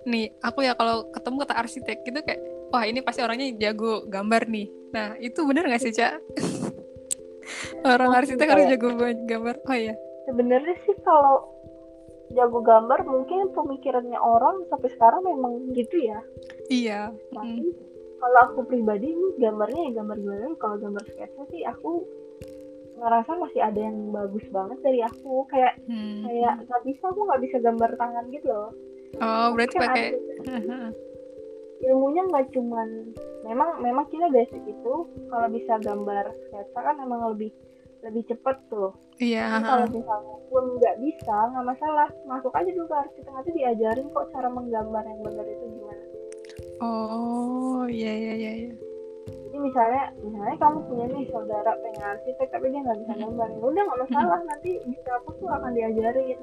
nih 0.04 0.26
aku 0.40 0.60
ya 0.62 0.74
kalau 0.74 1.10
ketemu 1.10 1.36
kata 1.40 1.56
arsitek 1.56 1.98
gitu 2.02 2.20
kayak, 2.22 2.42
wah 2.70 2.84
ini 2.84 3.00
pasti 3.00 3.22
orangnya 3.22 3.54
jago 3.56 4.06
gambar 4.06 4.42
nih. 4.48 4.66
Nah, 4.92 5.14
itu 5.20 5.40
bener 5.44 5.66
gak 5.68 5.78
sih, 5.80 5.94
Cak? 5.94 6.18
Orang 7.86 8.10
arsitek 8.12 8.48
harus 8.48 8.66
jago 8.66 8.90
banget 8.94 9.20
gambar. 9.28 9.56
Oh 9.64 9.78
iya. 9.78 9.94
sebenarnya 10.26 10.74
sih 10.82 10.98
kalau 11.06 11.54
jago 12.34 12.58
gambar 12.60 13.06
mungkin 13.06 13.54
pemikirannya 13.54 14.18
orang 14.18 14.66
sampai 14.66 14.90
sekarang 14.90 15.22
memang 15.22 15.70
gitu 15.72 16.02
ya 16.02 16.18
Iya. 16.68 17.02
tapi 17.30 17.62
Mm. 17.62 17.74
kalau 18.18 18.40
aku 18.44 18.60
pribadi 18.66 19.08
ini 19.08 19.28
gambarnya 19.38 19.82
ya 19.84 19.92
gambar 19.96 20.18
gimana 20.18 20.46
kalau 20.56 20.76
gambar 20.78 21.04
sketsa 21.06 21.42
sih 21.48 21.62
aku 21.62 22.02
ngerasa 22.96 23.32
masih 23.36 23.60
ada 23.60 23.78
yang 23.78 24.10
bagus 24.10 24.46
banget 24.50 24.80
dari 24.80 25.00
aku 25.00 25.44
kayak 25.46 25.76
Hmm. 25.84 26.24
kayak 26.24 26.64
nggak 26.64 26.82
bisa 26.84 27.04
aku 27.06 27.20
nggak 27.22 27.42
bisa 27.44 27.58
gambar 27.60 27.90
tangan 27.96 28.26
gitu 28.30 28.48
loh 28.48 28.72
Oh, 29.16 29.48
berarti 29.52 29.76
Kan 29.76 29.84
pakai 29.86 30.06
ilmunya 31.86 32.24
nggak 32.26 32.50
cuman 32.50 32.88
memang 33.44 33.70
memang 33.80 34.06
kita 34.08 34.26
basic 34.28 34.64
itu 34.64 34.94
kalau 35.30 35.48
bisa 35.50 35.78
gambar 35.78 36.26
sketsa 36.42 36.80
kan 36.82 36.96
memang 36.98 37.30
lebih 37.30 37.52
lebih 38.02 38.24
cepet 38.26 38.58
tuh 38.68 38.96
Iya. 39.16 39.48
Tapi 39.48 39.64
kalau 39.64 39.88
misalnya 39.88 40.36
pun 40.46 40.64
nggak 40.76 40.96
bisa 41.00 41.36
nggak 41.48 41.66
masalah 41.66 42.08
masuk 42.26 42.52
aja 42.52 42.68
dulu 42.68 42.84
ke 42.86 42.96
arsitek 42.98 43.32
nanti 43.32 43.52
diajarin 43.54 44.08
kok 44.10 44.28
cara 44.30 44.50
menggambar 44.50 45.04
yang 45.06 45.20
benar 45.22 45.46
itu 45.46 45.66
gimana 45.70 46.04
Oh, 46.84 47.88
iya 47.88 48.12
iya 48.12 48.34
iya 48.36 48.52
iya. 48.68 48.74
jadi 49.26 49.58
misalnya 49.58 50.04
misalnya 50.20 50.56
kamu 50.60 50.78
punya 50.92 51.06
nih 51.16 51.24
saudara 51.32 51.72
pengen 51.80 52.04
arsitek 52.04 52.48
tapi 52.52 52.66
dia 52.70 52.82
nggak 52.84 53.00
bisa 53.08 53.14
gambar 53.24 53.48
ya 53.48 53.60
udah 53.64 53.84
nggak 53.88 54.02
masalah 54.04 54.40
nanti 54.44 54.72
di 54.84 54.98
kampus 55.08 55.36
tuh 55.40 55.50
akan 55.50 55.72
diajarin 55.72 56.38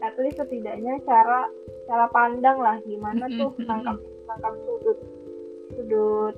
at 0.00 0.14
least 0.22 0.38
setidaknya 0.38 0.94
cara 1.02 1.50
cara 1.90 2.06
pandang 2.14 2.58
lah 2.62 2.78
gimana 2.86 3.26
tuh 3.28 3.50
tangkap 3.66 3.98
tangkap 4.24 4.54
sudut 4.64 4.98
sudut 5.74 6.34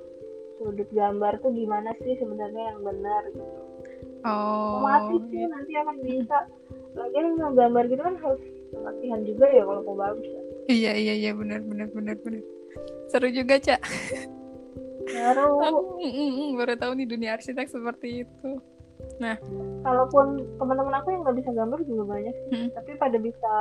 sudut 0.57 0.89
gambar 0.91 1.33
tuh 1.45 1.53
gimana 1.53 1.93
sih 2.01 2.17
sebenarnya 2.17 2.63
yang 2.73 2.81
benar 2.81 3.23
gitu 3.31 3.61
Oh. 4.27 4.83
otomatis 4.83 5.23
sih 5.31 5.39
iya. 5.39 5.47
nanti 5.47 5.73
akan 5.79 5.97
bisa 6.03 6.39
lagian 6.99 7.39
gambar 7.39 7.85
gitu 7.87 8.03
kan 8.03 8.17
harus 8.19 8.43
latihan 8.75 9.21
juga 9.23 9.47
ya 9.47 9.63
kalau 9.63 9.83
mau 9.87 9.97
bagus 10.03 10.27
ya 10.27 10.43
Iya 10.67 10.93
iya 10.99 11.15
iya 11.15 11.31
benar 11.31 11.63
benar 11.63 11.87
benar 11.95 12.19
benar. 12.27 12.43
Seru 13.07 13.29
juga, 13.29 13.55
Cak. 13.57 13.81
baru 15.07 15.47
Aku 15.67 15.79
mm, 15.99 16.57
baru 16.57 16.75
tahu 16.75 16.93
nih 16.95 17.07
dunia 17.07 17.31
arsitek 17.35 17.67
seperti 17.67 18.25
itu. 18.25 18.51
kalaupun 19.81 20.27
teman-teman 20.57 20.93
aku 20.95 21.09
yang 21.09 21.23
nggak 21.23 21.39
bisa 21.39 21.51
gambar 21.53 21.79
juga 21.85 22.05
banyak 22.07 22.35
sih 22.35 22.49
Hmm. 22.51 22.69
tapi 22.75 22.91
pada 22.97 23.17
bisa 23.17 23.53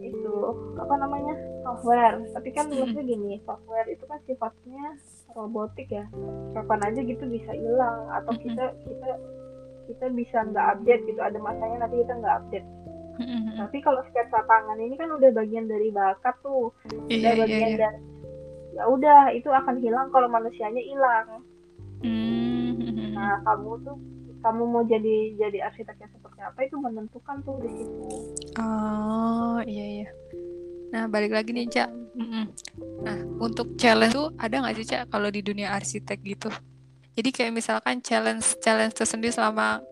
itu 0.00 0.34
apa 0.74 0.94
namanya 0.96 1.32
software 1.62 2.18
tapi 2.30 2.48
kan 2.50 2.66
Hmm. 2.66 2.82
maksudnya 2.82 3.04
gini 3.06 3.32
software 3.42 3.86
itu 3.86 4.04
kan 4.04 4.18
sifatnya 4.24 4.96
robotik 5.30 5.88
ya 5.88 6.04
kapan 6.52 6.80
aja 6.82 7.00
gitu 7.00 7.24
bisa 7.24 7.52
hilang 7.52 8.00
atau 8.10 8.32
Hmm. 8.32 8.42
kita 8.42 8.64
kita 8.82 9.10
kita 9.86 10.06
bisa 10.10 10.38
nggak 10.42 10.66
update 10.74 11.02
gitu 11.06 11.20
ada 11.20 11.38
masanya 11.38 11.76
nanti 11.78 11.96
kita 11.98 12.14
nggak 12.14 12.36
update 12.38 12.68
tapi 13.56 13.76
kalau 13.80 14.00
sketsa 14.04 14.40
tangan 14.42 14.78
ini 14.78 14.94
kan 14.94 15.08
udah 15.10 15.30
bagian 15.32 15.66
dari 15.66 15.88
bakat 15.90 16.36
tuh 16.40 16.72
Iya 17.06 17.16
udah 17.18 17.32
iya 17.34 17.40
bagian 17.40 17.70
iya. 17.70 17.78
dari 17.78 17.98
ya 18.76 18.82
udah 18.88 19.32
itu 19.32 19.48
akan 19.48 19.80
hilang 19.80 20.08
kalau 20.12 20.28
manusianya 20.28 20.82
hilang 20.82 21.44
Hmm. 21.98 22.78
nah 23.18 23.42
kamu 23.42 23.82
tuh 23.82 23.98
kamu 24.38 24.62
mau 24.70 24.86
jadi 24.86 25.34
jadi 25.34 25.66
arsitek 25.66 25.98
yang 25.98 26.12
seperti 26.14 26.38
apa 26.46 26.58
itu 26.62 26.78
menentukan 26.78 27.42
tuh 27.42 27.58
di 27.58 27.74
situ 27.74 28.06
Oh 28.58 29.58
iya 29.62 30.02
iya. 30.02 30.08
Nah 30.90 31.06
balik 31.06 31.30
lagi 31.30 31.54
nih 31.54 31.70
Cak. 31.70 31.90
Mm-mm. 32.18 32.44
Nah 33.06 33.18
untuk 33.38 33.78
challenge 33.78 34.16
tuh 34.16 34.34
ada 34.40 34.58
nggak 34.58 34.74
sih 34.82 34.86
Cak 34.88 35.14
kalau 35.14 35.30
di 35.30 35.44
dunia 35.44 35.70
arsitek 35.76 36.18
gitu? 36.26 36.50
Jadi 37.14 37.28
kayak 37.34 37.52
misalkan 37.54 38.02
challenge 38.02 38.58
challenge 38.62 38.98
tersendiri 38.98 39.30
selama 39.30 39.82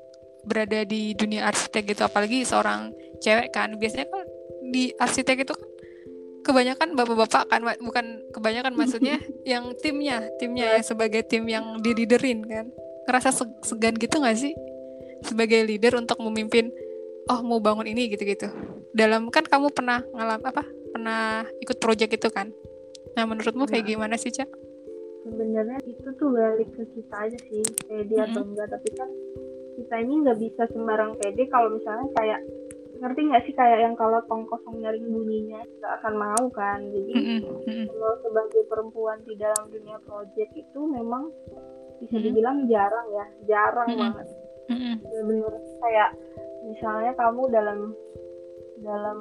berada 0.46 0.86
di 0.86 1.10
dunia 1.14 1.46
arsitek 1.46 1.94
gitu, 1.94 2.02
apalagi 2.06 2.46
seorang 2.46 2.94
cewek 3.18 3.50
kan 3.50 3.74
biasanya 3.78 4.06
kan 4.10 4.26
di 4.70 4.94
arsitek 4.98 5.42
itu 5.42 5.52
kan 5.54 5.68
kebanyakan 6.46 6.94
bapak-bapak 6.94 7.50
kan 7.50 7.60
bukan 7.82 8.06
kebanyakan 8.30 8.72
maksudnya 8.78 9.18
yang 9.42 9.74
timnya 9.76 10.22
timnya 10.38 10.78
ya 10.78 10.80
sebagai 10.80 11.26
tim 11.26 11.50
yang 11.50 11.82
diliderin 11.82 12.46
kan. 12.46 12.70
Ngerasa 13.06 13.34
seg- 13.34 13.62
segan 13.62 13.98
gitu 13.98 14.22
nggak 14.22 14.38
sih? 14.38 14.54
Sebagai 15.22 15.66
leader 15.66 15.98
untuk 15.98 16.22
memimpin 16.22 16.70
oh 17.26 17.42
mau 17.42 17.58
bangun 17.58 17.86
ini 17.86 18.06
gitu-gitu. 18.06 18.46
Dalam 18.94 19.28
kan 19.34 19.42
kamu 19.42 19.74
pernah 19.74 20.06
ngalam 20.14 20.40
apa 20.40 20.62
pernah 20.94 21.42
ikut 21.58 21.76
project 21.76 22.14
itu 22.14 22.28
kan? 22.30 22.54
Nah 23.14 23.26
menurutmu 23.26 23.66
kayak 23.66 23.82
Nah. 23.82 23.90
gimana 23.90 24.14
sih 24.14 24.30
cak? 24.30 24.46
Sebenarnya 25.26 25.82
itu 25.82 26.06
tuh 26.14 26.30
balik 26.30 26.70
ke 26.70 26.86
kita 26.94 27.16
aja 27.18 27.38
sih 27.50 27.62
pede 27.84 28.14
atau 28.14 28.46
enggak. 28.46 28.70
Tapi 28.70 28.88
kan 28.94 29.10
kita 29.76 29.94
ini 29.98 30.14
nggak 30.22 30.38
bisa 30.38 30.62
sembarang 30.70 31.18
pede 31.18 31.50
kalau 31.50 31.74
misalnya 31.74 32.06
kayak 32.14 32.40
ngerti 32.96 33.20
nggak 33.28 33.42
sih 33.44 33.54
kayak 33.54 33.78
yang 33.84 33.94
kalau 33.94 34.20
tong 34.28 34.48
kosong 34.48 34.80
nyaring 34.80 35.06
bunyinya 35.08 35.60
nggak 35.60 35.92
akan 36.00 36.14
mau 36.16 36.44
kan 36.52 36.80
jadi 36.80 37.12
mm 37.12 37.38
-hmm. 37.44 37.84
kalau 37.92 38.14
sebagai 38.24 38.62
perempuan 38.68 39.18
di 39.28 39.34
dalam 39.36 39.64
dunia 39.68 39.98
project 40.04 40.50
itu 40.56 40.80
memang 40.84 41.28
bisa 42.00 42.16
dibilang 42.20 42.68
jarang 42.68 43.06
ya 43.12 43.26
jarang 43.48 43.88
mm 43.88 43.94
-hmm. 43.96 44.02
banget 44.04 44.26
mm 44.72 44.76
-hmm. 44.76 44.94
benar 45.28 45.54
kayak 45.84 46.10
misalnya 46.66 47.12
kamu 47.14 47.42
dalam 47.52 47.78
dalam 48.84 49.18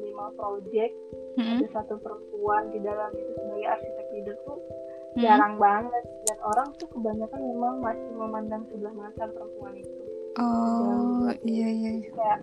lima 0.00 0.26
project 0.38 0.94
ada 1.34 1.66
satu 1.74 1.98
perempuan 2.00 2.70
di 2.70 2.78
dalam 2.80 3.10
itu 3.12 3.32
sebagai 3.36 3.66
arsitek 3.68 4.06
leader 4.14 4.36
tuh 4.46 4.58
mm-hmm. 4.58 5.20
jarang 5.20 5.54
banget 5.60 6.04
dan 6.30 6.38
orang 6.46 6.68
tuh 6.78 6.88
kebanyakan 6.88 7.40
memang 7.42 7.74
masih 7.82 8.10
memandang 8.14 8.62
sebelah 8.70 8.94
mata 8.96 9.24
perempuan 9.28 9.74
itu 9.76 9.94
oh 10.40 11.28
iya 11.44 11.68
iya 11.68 11.92
kayak 12.14 12.40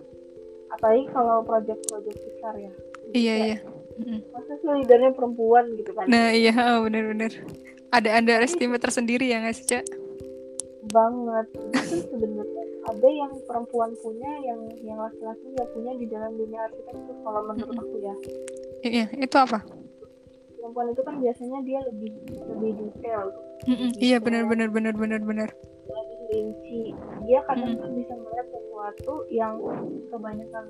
apalagi 0.72 1.04
kalau 1.12 1.44
project-project 1.44 2.18
besar 2.18 2.54
ya. 2.56 2.72
Iya 3.12 3.34
iya. 3.36 3.56
Masa 4.32 4.56
sih 4.56 4.68
leadernya 4.72 5.12
perempuan 5.12 5.68
gitu 5.76 5.92
kan? 5.92 6.08
Nah 6.08 6.32
iya 6.32 6.52
oh, 6.56 6.88
bener-bener. 6.88 7.32
Ada 7.92 8.24
ada 8.24 8.40
estimate 8.40 8.80
tersendiri 8.80 9.28
ya 9.28 9.44
nggak 9.44 9.56
sih 9.56 9.66
cak? 9.68 9.84
Banget. 10.88 11.46
Itu 11.76 11.96
sebenarnya 12.08 12.64
ada 12.88 13.08
yang 13.08 13.32
perempuan 13.44 13.92
punya 14.00 14.32
yang 14.42 14.60
yang 14.80 14.98
laki-laki 14.98 15.44
nggak 15.52 15.70
punya 15.76 15.92
di 16.00 16.06
dalam 16.08 16.32
dunia 16.34 16.60
arsitektur 16.66 17.16
kalau 17.20 17.40
menurut 17.52 17.76
aku 17.76 17.96
ya. 18.00 18.14
Iya 18.82 19.06
itu 19.20 19.36
apa? 19.36 19.60
Perempuan 20.56 20.88
itu 20.94 21.02
kan 21.04 21.14
biasanya 21.20 21.58
dia 21.68 21.80
lebih 21.84 22.10
lebih 22.48 22.70
detail. 22.80 23.28
Mm 23.68 23.76
-mm, 23.76 23.90
iya 24.02 24.16
benar 24.18 24.48
benar 24.48 24.68
benar 24.74 24.94
benar 24.96 25.20
benar 25.22 25.50
rinci 26.32 26.96
dia 27.28 27.44
kadang 27.44 27.76
mm 27.76 27.84
-mm. 27.84 27.96
bisa 28.00 28.12
melihat 28.16 28.46
sesuatu 28.48 29.14
yang 29.28 29.54
kebanyakan 30.08 30.64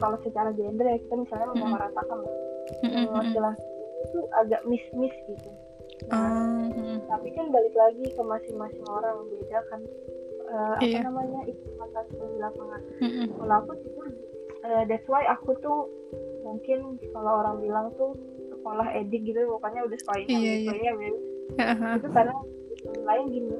kalau 0.00 0.16
secara 0.24 0.50
gender 0.56 0.88
ya 0.88 0.96
kita 0.96 1.14
misalnya 1.20 1.46
mm 1.52 1.54
-hmm. 1.54 1.64
memeratakan 1.68 2.18
mm 2.80 2.88
-hmm. 2.88 3.04
laki-laki 3.12 3.64
itu 4.04 4.20
agak 4.40 4.60
miss-miss 4.64 5.14
gitu 5.28 5.50
nah, 6.08 6.64
mm 6.64 6.72
-hmm. 6.72 6.96
tapi 7.08 7.28
kan 7.36 7.46
balik 7.52 7.74
lagi 7.76 8.04
ke 8.08 8.22
masing-masing 8.24 8.84
orang 8.88 9.16
beda 9.28 9.58
kan 9.68 9.80
uh, 10.48 10.76
iya. 10.80 11.04
apa 11.04 11.08
namanya 11.12 11.40
itu 11.48 11.64
di 12.16 12.38
lapangan 12.40 12.80
mm 13.00 13.10
-hmm. 13.10 13.26
kalau 13.36 13.54
aku 13.60 13.72
itu 13.84 14.02
uh, 14.64 14.82
that's 14.88 15.06
why 15.08 15.22
aku 15.28 15.52
tuh 15.60 15.88
mungkin 16.44 17.00
kalau 17.12 17.44
orang 17.44 17.56
bilang 17.60 17.86
tuh 17.96 18.16
sekolah 18.52 18.88
edik 18.96 19.28
gitu 19.28 19.44
pokoknya 19.48 19.84
udah 19.84 19.98
sekolah 20.00 20.18
ini 20.24 20.32
iya, 20.40 20.54
iya. 20.64 20.72
ya, 20.72 20.92
uh-huh. 21.60 21.94
itu 22.00 22.08
karena 22.12 22.34
lain 23.04 23.26
gini 23.32 23.56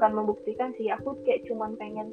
bukan 0.00 0.16
membuktikan 0.16 0.72
sih 0.80 0.88
aku 0.88 1.12
kayak 1.28 1.44
cuman 1.44 1.76
pengen 1.76 2.08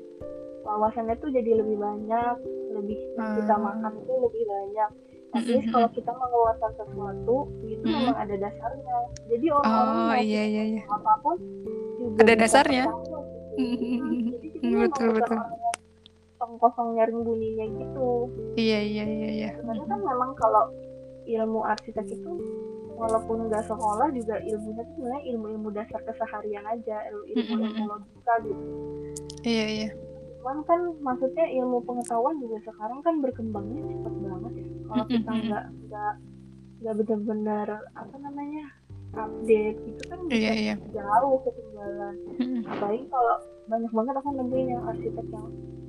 wawasannya 0.67 1.15
tuh 1.23 1.31
jadi 1.31 1.55
lebih 1.55 1.79
banyak 1.79 2.35
lebih 2.75 2.99
hmm. 3.15 3.39
kita 3.39 3.55
makan 3.55 3.95
itu 4.03 4.13
lebih 4.27 4.43
banyak 4.43 4.89
tapi 5.31 5.51
mm 5.55 5.59
-hmm. 5.63 5.71
kalau 5.71 5.89
kita 5.95 6.11
menguasai 6.11 6.73
sesuatu 6.75 7.35
itu 7.63 7.79
mm 7.79 7.87
-hmm. 7.87 7.95
memang 8.11 8.17
ada 8.19 8.35
dasarnya 8.43 8.97
jadi 9.31 9.45
orang-orang 9.55 9.95
oh, 10.03 10.15
iya, 10.19 10.43
iya, 10.43 10.63
iya. 10.67 10.83
apa 10.91 11.13
pun 11.23 11.39
juga 11.95 12.19
ada 12.27 12.33
dasarnya 12.35 12.85
mm 13.55 13.75
-hmm. 13.79 14.19
jadi 14.35 14.47
kita 14.51 14.67
betul 14.83 15.07
betul 15.15 15.39
kosong 16.59 16.99
nyaring 16.99 17.23
bunyinya 17.23 17.65
gitu 17.71 18.09
iya 18.59 18.83
iya 18.83 19.05
iya 19.07 19.29
iya 19.31 19.49
sebenarnya 19.55 19.87
kan 19.87 19.99
memang 20.03 20.31
kalau 20.35 20.75
ilmu 21.23 21.63
arsitek 21.63 22.03
itu 22.11 22.31
walaupun 22.97 23.47
nggak 23.47 23.63
sekolah 23.69 24.09
juga 24.09 24.41
ilmunya 24.41 24.81
itu 24.81 24.91
sebenarnya 24.97 25.23
ilmu-ilmu 25.31 25.69
dasar 25.69 26.01
keseharian 26.01 26.65
aja 26.65 26.97
ilmu-ilmu 27.13 27.85
logika 27.85 28.33
gitu. 28.41 28.63
Iya 29.45 29.65
iya. 29.69 29.89
Cuman 30.41 30.65
kan 30.65 30.81
maksudnya 31.05 31.45
ilmu 31.61 31.85
pengetahuan 31.85 32.41
juga 32.41 32.57
sekarang 32.65 32.99
kan 33.05 33.21
berkembangnya 33.21 33.85
cepat 33.85 34.13
banget 34.17 34.53
ya. 34.57 34.67
Kalau 34.89 35.05
kita 35.05 35.31
nggak 35.31 35.65
nggak 35.87 36.13
nggak 36.77 36.95
benar-benar 37.05 37.67
apa 37.93 38.15
namanya 38.17 38.65
update 39.15 39.77
gitu 39.87 40.01
kan 40.11 40.19
iya, 40.33 40.53
iya. 40.53 40.75
jauh 40.91 41.37
ketinggalan. 41.45 42.15
Apalagi 42.65 43.05
kalau 43.13 43.35
banyak 43.69 43.91
banget 43.93 44.15
aku 44.17 44.29
nemuin 44.33 44.67
yang 44.73 44.83
arsitek 44.89 45.27
yang 45.29 45.47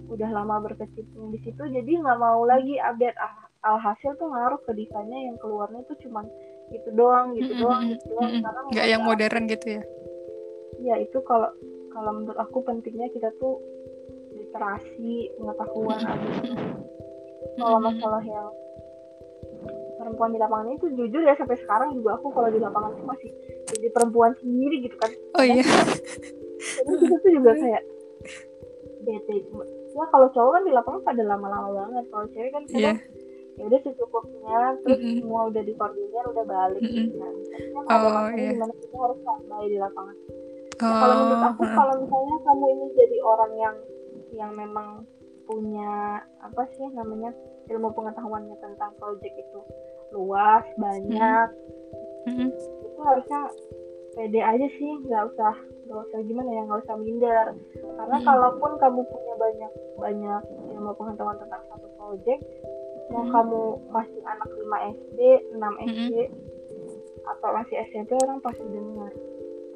udah 0.08 0.30
lama 0.32 0.56
berkecimpung 0.64 1.32
di 1.36 1.38
situ 1.44 1.60
jadi 1.60 1.90
nggak 2.04 2.20
mau 2.20 2.44
lagi 2.44 2.76
update. 2.76 3.16
Ah, 3.16 3.48
alhasil 3.58 4.14
tuh 4.22 4.30
ngaruh 4.30 4.60
ke 4.62 4.70
desainnya 4.70 5.18
yang 5.18 5.36
keluarnya 5.42 5.82
tuh 5.90 5.98
cuman 6.06 6.24
gitu 6.68 6.88
doang 6.92 7.32
gitu 7.36 7.52
doang 7.56 7.82
gitu 7.88 8.04
doang. 8.12 8.40
karena 8.44 8.60
nggak 8.72 8.86
yang 8.86 9.02
modern 9.04 9.44
gitu 9.48 9.66
ya? 9.80 9.82
Ya 10.78 10.94
itu 11.00 11.18
kalau 11.24 11.50
kalau 11.90 12.10
menurut 12.22 12.38
aku 12.38 12.62
pentingnya 12.62 13.08
kita 13.10 13.32
tuh 13.40 13.58
literasi 14.36 15.32
pengetahuan 15.40 15.98
aja 15.98 16.54
kalau 17.58 17.78
masalah 17.82 18.22
yang 18.22 18.48
perempuan 19.98 20.30
di 20.30 20.38
lapangan 20.38 20.78
itu 20.78 20.86
jujur 20.94 21.22
ya 21.26 21.34
sampai 21.34 21.58
sekarang 21.58 21.90
juga 21.98 22.14
aku 22.14 22.30
kalau 22.30 22.48
di 22.52 22.60
lapangan 22.62 22.94
tuh 22.94 23.06
masih 23.08 23.30
jadi 23.74 23.88
perempuan 23.90 24.32
sendiri 24.38 24.86
gitu 24.86 24.96
kan. 24.96 25.10
Oh 25.34 25.44
iya. 25.44 25.64
Jadi 25.66 26.90
itu 26.94 27.16
tuh 27.24 27.30
juga 27.34 27.52
kayak 27.58 27.82
bete. 29.02 29.36
Ya 29.98 30.04
kalau 30.14 30.30
cowok 30.30 30.52
kan 30.54 30.62
di 30.62 30.72
lapangan 30.72 31.02
pada 31.02 31.22
lama-lama 31.26 31.68
banget 31.74 32.04
kalau 32.14 32.26
cewek 32.30 32.50
kan 32.54 32.62
kadang 32.70 32.78
yeah 32.78 33.17
ya 33.58 33.62
udah 33.66 33.80
secukupnya 33.82 34.58
terus 34.86 34.98
mm 34.98 35.04
-hmm. 35.04 35.18
semua 35.18 35.40
udah 35.50 35.62
dikoordinir 35.66 36.24
udah 36.30 36.44
balik 36.46 36.82
mm 36.82 36.90
-hmm. 36.94 37.06
nah, 37.18 37.32
ada 37.90 38.06
oh, 38.06 38.28
iya. 38.38 38.50
di 38.54 38.56
mana 38.62 38.72
kita 38.78 38.96
harus 38.96 39.18
standby 39.26 39.64
di 39.66 39.78
lapangan 39.82 40.16
oh, 40.16 40.86
nah, 40.86 40.98
kalau 41.02 41.14
menurut 41.18 41.42
aku 41.42 41.62
uh. 41.66 41.72
kalau 41.74 41.94
misalnya 41.98 42.36
kamu 42.46 42.64
ini 42.70 42.86
jadi 42.94 43.18
orang 43.26 43.52
yang 43.58 43.76
yang 44.38 44.50
memang 44.54 44.88
punya 45.48 46.22
apa 46.44 46.62
sih 46.76 46.86
namanya 46.94 47.34
ilmu 47.66 47.88
pengetahuannya 47.96 48.56
tentang 48.62 48.92
project 49.02 49.34
itu 49.34 49.60
luas 50.14 50.64
banyak 50.78 51.48
mm 52.30 52.32
-hmm. 52.32 52.48
itu 52.86 53.00
harusnya 53.02 53.40
pede 54.14 54.40
aja 54.40 54.66
sih 54.78 54.92
nggak 55.02 55.34
usah 55.34 55.54
nggak 55.88 56.00
usah 56.04 56.18
gimana 56.22 56.50
ya 56.52 56.62
nggak 56.62 56.80
usah 56.86 56.96
minder 57.00 57.46
karena 57.74 58.06
mm 58.06 58.22
-hmm. 58.22 58.28
kalaupun 58.28 58.70
kamu 58.78 59.00
punya 59.02 59.34
banyak 59.34 59.72
banyak 59.98 60.42
ilmu 60.78 60.92
pengetahuan 60.94 61.38
tentang 61.42 61.62
satu 61.74 61.88
project 61.98 62.42
mau 63.08 63.24
hmm. 63.24 63.32
kamu 63.32 63.62
masih 63.88 64.20
anak 64.24 64.48
5 64.52 64.94
SD 64.96 65.20
6 65.56 65.86
SD 65.88 66.14
hmm. 66.16 67.30
atau 67.36 67.48
masih 67.56 67.76
SMP 67.88 68.10
orang 68.20 68.38
pasti 68.44 68.64
dengar 68.68 69.12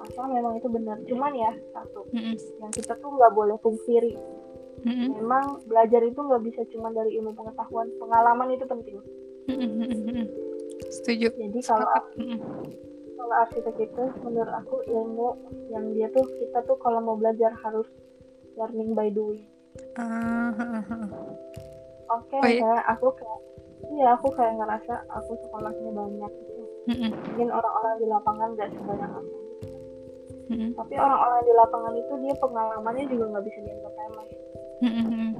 asal 0.03 0.27
memang 0.29 0.59
itu 0.59 0.69
benar 0.69 0.99
cuman 1.07 1.33
ya 1.33 1.53
satu 1.71 2.03
hmm. 2.11 2.35
yang 2.59 2.73
kita 2.75 2.93
tuh 2.99 3.11
nggak 3.15 3.33
boleh 3.33 3.57
pungkiri 3.63 4.19
hmm. 4.83 5.09
memang 5.23 5.63
belajar 5.71 6.03
itu 6.03 6.19
nggak 6.19 6.43
bisa 6.43 6.63
cuma 6.75 6.91
dari 6.91 7.15
ilmu 7.19 7.33
pengetahuan 7.39 7.89
pengalaman 8.03 8.49
itu 8.53 8.65
penting 8.67 8.99
hmm. 9.47 10.27
setuju 10.91 11.31
jadi 11.39 11.59
kalau 11.63 11.87
hmm. 12.19 12.39
kalau 13.15 13.35
arsitek 13.47 13.77
itu 13.79 14.05
menurut 14.27 14.55
aku 14.59 14.77
ilmu 14.91 15.29
yang 15.71 15.85
dia 15.95 16.11
tuh 16.11 16.27
kita 16.43 16.59
tuh 16.67 16.77
kalau 16.83 16.99
mau 16.99 17.15
belajar 17.15 17.55
harus 17.63 17.87
learning 18.59 18.99
by 18.99 19.09
doing 19.09 19.47
uh, 19.97 20.51
oke 22.13 22.29
okay, 22.29 22.41
oh, 22.41 22.49
iya? 22.49 22.75
aku 22.89 23.07
kayak 23.17 23.41
iya 23.93 24.07
aku 24.15 24.29
kayak 24.37 24.55
ngerasa 24.61 24.95
aku 25.11 25.33
sekolahnya 25.47 25.91
banyak 25.93 26.33
gitu 26.33 26.63
mm-hmm. 26.93 27.11
mungkin 27.13 27.49
orang-orang 27.51 27.95
di 27.99 28.07
lapangan 28.07 28.49
gak 28.57 28.71
sebanyak 28.73 29.11
aku 29.11 29.37
mm-hmm. 30.53 30.71
tapi 30.79 30.95
orang-orang 30.97 31.41
di 31.43 31.53
lapangan 31.57 31.95
itu 31.97 32.13
dia 32.23 32.35
pengalamannya 32.39 33.05
juga 33.11 33.25
nggak 33.33 33.45
bisa 33.49 33.59
dianggap 33.65 33.93
remeh 33.97 34.29
mm-hmm. 34.83 35.31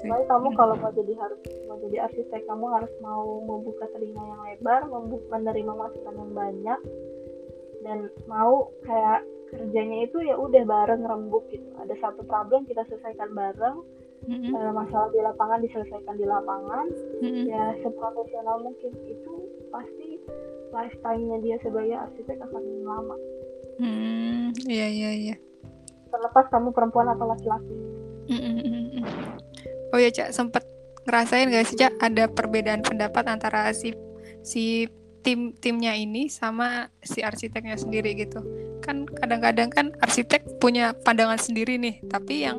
Jadi 0.00 0.24
kamu 0.32 0.48
kalau 0.56 0.80
mau 0.80 0.88
jadi 0.96 1.12
harus 1.12 1.40
mau 1.68 1.76
jadi 1.76 2.08
arsitek 2.08 2.48
kamu 2.48 2.72
harus 2.72 2.88
mau 3.04 3.44
membuka 3.44 3.84
telinga 3.92 4.16
yang 4.24 4.40
lebar, 4.48 4.88
menerima 5.28 5.72
masukan 5.76 6.14
yang 6.16 6.32
banyak, 6.32 6.80
dan 7.84 7.98
mau 8.24 8.72
kayak 8.88 9.28
kerjanya 9.52 10.08
itu 10.08 10.18
ya 10.24 10.40
udah 10.40 10.64
bareng 10.64 11.04
rembuk 11.04 11.44
gitu. 11.52 11.68
Ada 11.84 12.00
satu 12.00 12.24
problem 12.24 12.64
kita 12.64 12.80
selesaikan 12.88 13.36
bareng, 13.36 13.84
mm-hmm. 14.26 14.52
uh, 14.52 14.72
masalah 14.74 15.08
di 15.12 15.20
lapangan 15.22 15.58
diselesaikan 15.64 16.16
di 16.18 16.26
lapangan 16.26 16.86
mm-hmm. 17.22 17.44
ya 17.48 17.62
seprofesional 17.80 18.56
mungkin 18.60 18.92
itu 19.08 19.32
pasti 19.72 20.20
lifetime-nya 20.70 21.38
dia 21.42 21.56
sebagai 21.64 21.96
arsitek 21.96 22.38
akan 22.44 22.62
lama 22.84 23.16
hmm 23.80 24.44
iya 24.68 24.86
iya 24.90 25.10
iya 25.14 25.36
terlepas 26.10 26.50
kamu 26.50 26.74
perempuan 26.74 27.08
atau 27.08 27.26
laki-laki 27.30 27.76
mm-hmm. 28.28 29.04
oh 29.94 29.98
ya 29.98 30.10
cak 30.12 30.34
sempet 30.34 30.64
ngerasain 31.08 31.48
gak 31.48 31.66
sih 31.66 31.78
cak 31.80 31.96
ada 32.02 32.28
perbedaan 32.28 32.84
pendapat 32.84 33.24
antara 33.26 33.72
si 33.72 33.96
si 34.44 34.88
tim 35.20 35.52
timnya 35.60 35.92
ini 35.92 36.32
sama 36.32 36.88
si 37.04 37.20
arsiteknya 37.20 37.76
sendiri 37.76 38.16
gitu 38.16 38.40
kan 38.80 39.04
kadang-kadang 39.04 39.68
kan 39.68 39.92
arsitek 40.00 40.44
punya 40.58 40.96
pandangan 41.04 41.36
sendiri 41.36 41.76
nih 41.76 42.00
tapi 42.08 42.48
yang 42.48 42.58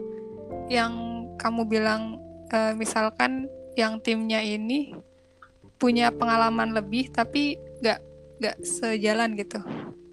yang 0.69 1.10
kamu 1.41 1.65
bilang 1.65 2.21
uh, 2.53 2.77
misalkan 2.77 3.49
yang 3.73 3.97
timnya 3.97 4.45
ini 4.45 4.93
punya 5.81 6.13
pengalaman 6.13 6.77
lebih 6.77 7.09
tapi 7.09 7.57
nggak 7.81 7.99
nggak 8.37 8.57
sejalan 8.61 9.33
gitu 9.33 9.57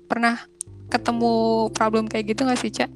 pernah 0.08 0.40
ketemu 0.88 1.68
problem 1.76 2.08
kayak 2.08 2.32
gitu 2.32 2.48
nggak 2.48 2.60
sih 2.64 2.72
cak? 2.72 2.88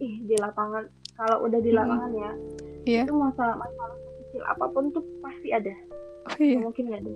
Ih 0.00 0.24
di 0.24 0.36
lapangan 0.40 0.88
kalau 1.20 1.44
udah 1.44 1.60
di 1.60 1.70
lapangan 1.76 2.10
hmm. 2.10 2.22
ya 2.24 2.32
Iya. 2.84 3.02
itu 3.08 3.16
masalah 3.16 3.56
masalah 3.56 3.96
kecil 3.96 4.42
apa 4.44 4.64
pun 4.68 4.92
tuh 4.92 5.04
pasti 5.24 5.52
ada 5.52 5.72
Oh, 6.24 6.40
iya. 6.40 6.56
Mungkin 6.56 6.88
nggak 6.88 7.04
ada 7.04 7.12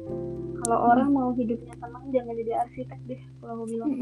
kalau 0.60 0.78
orang 0.92 1.08
mau 1.16 1.32
hidupnya 1.32 1.72
tenang 1.80 2.04
jangan 2.12 2.34
jadi 2.36 2.52
arsitek 2.60 3.00
deh 3.08 3.20
kalau 3.40 3.64
mau 3.64 3.66
bilang 3.68 3.92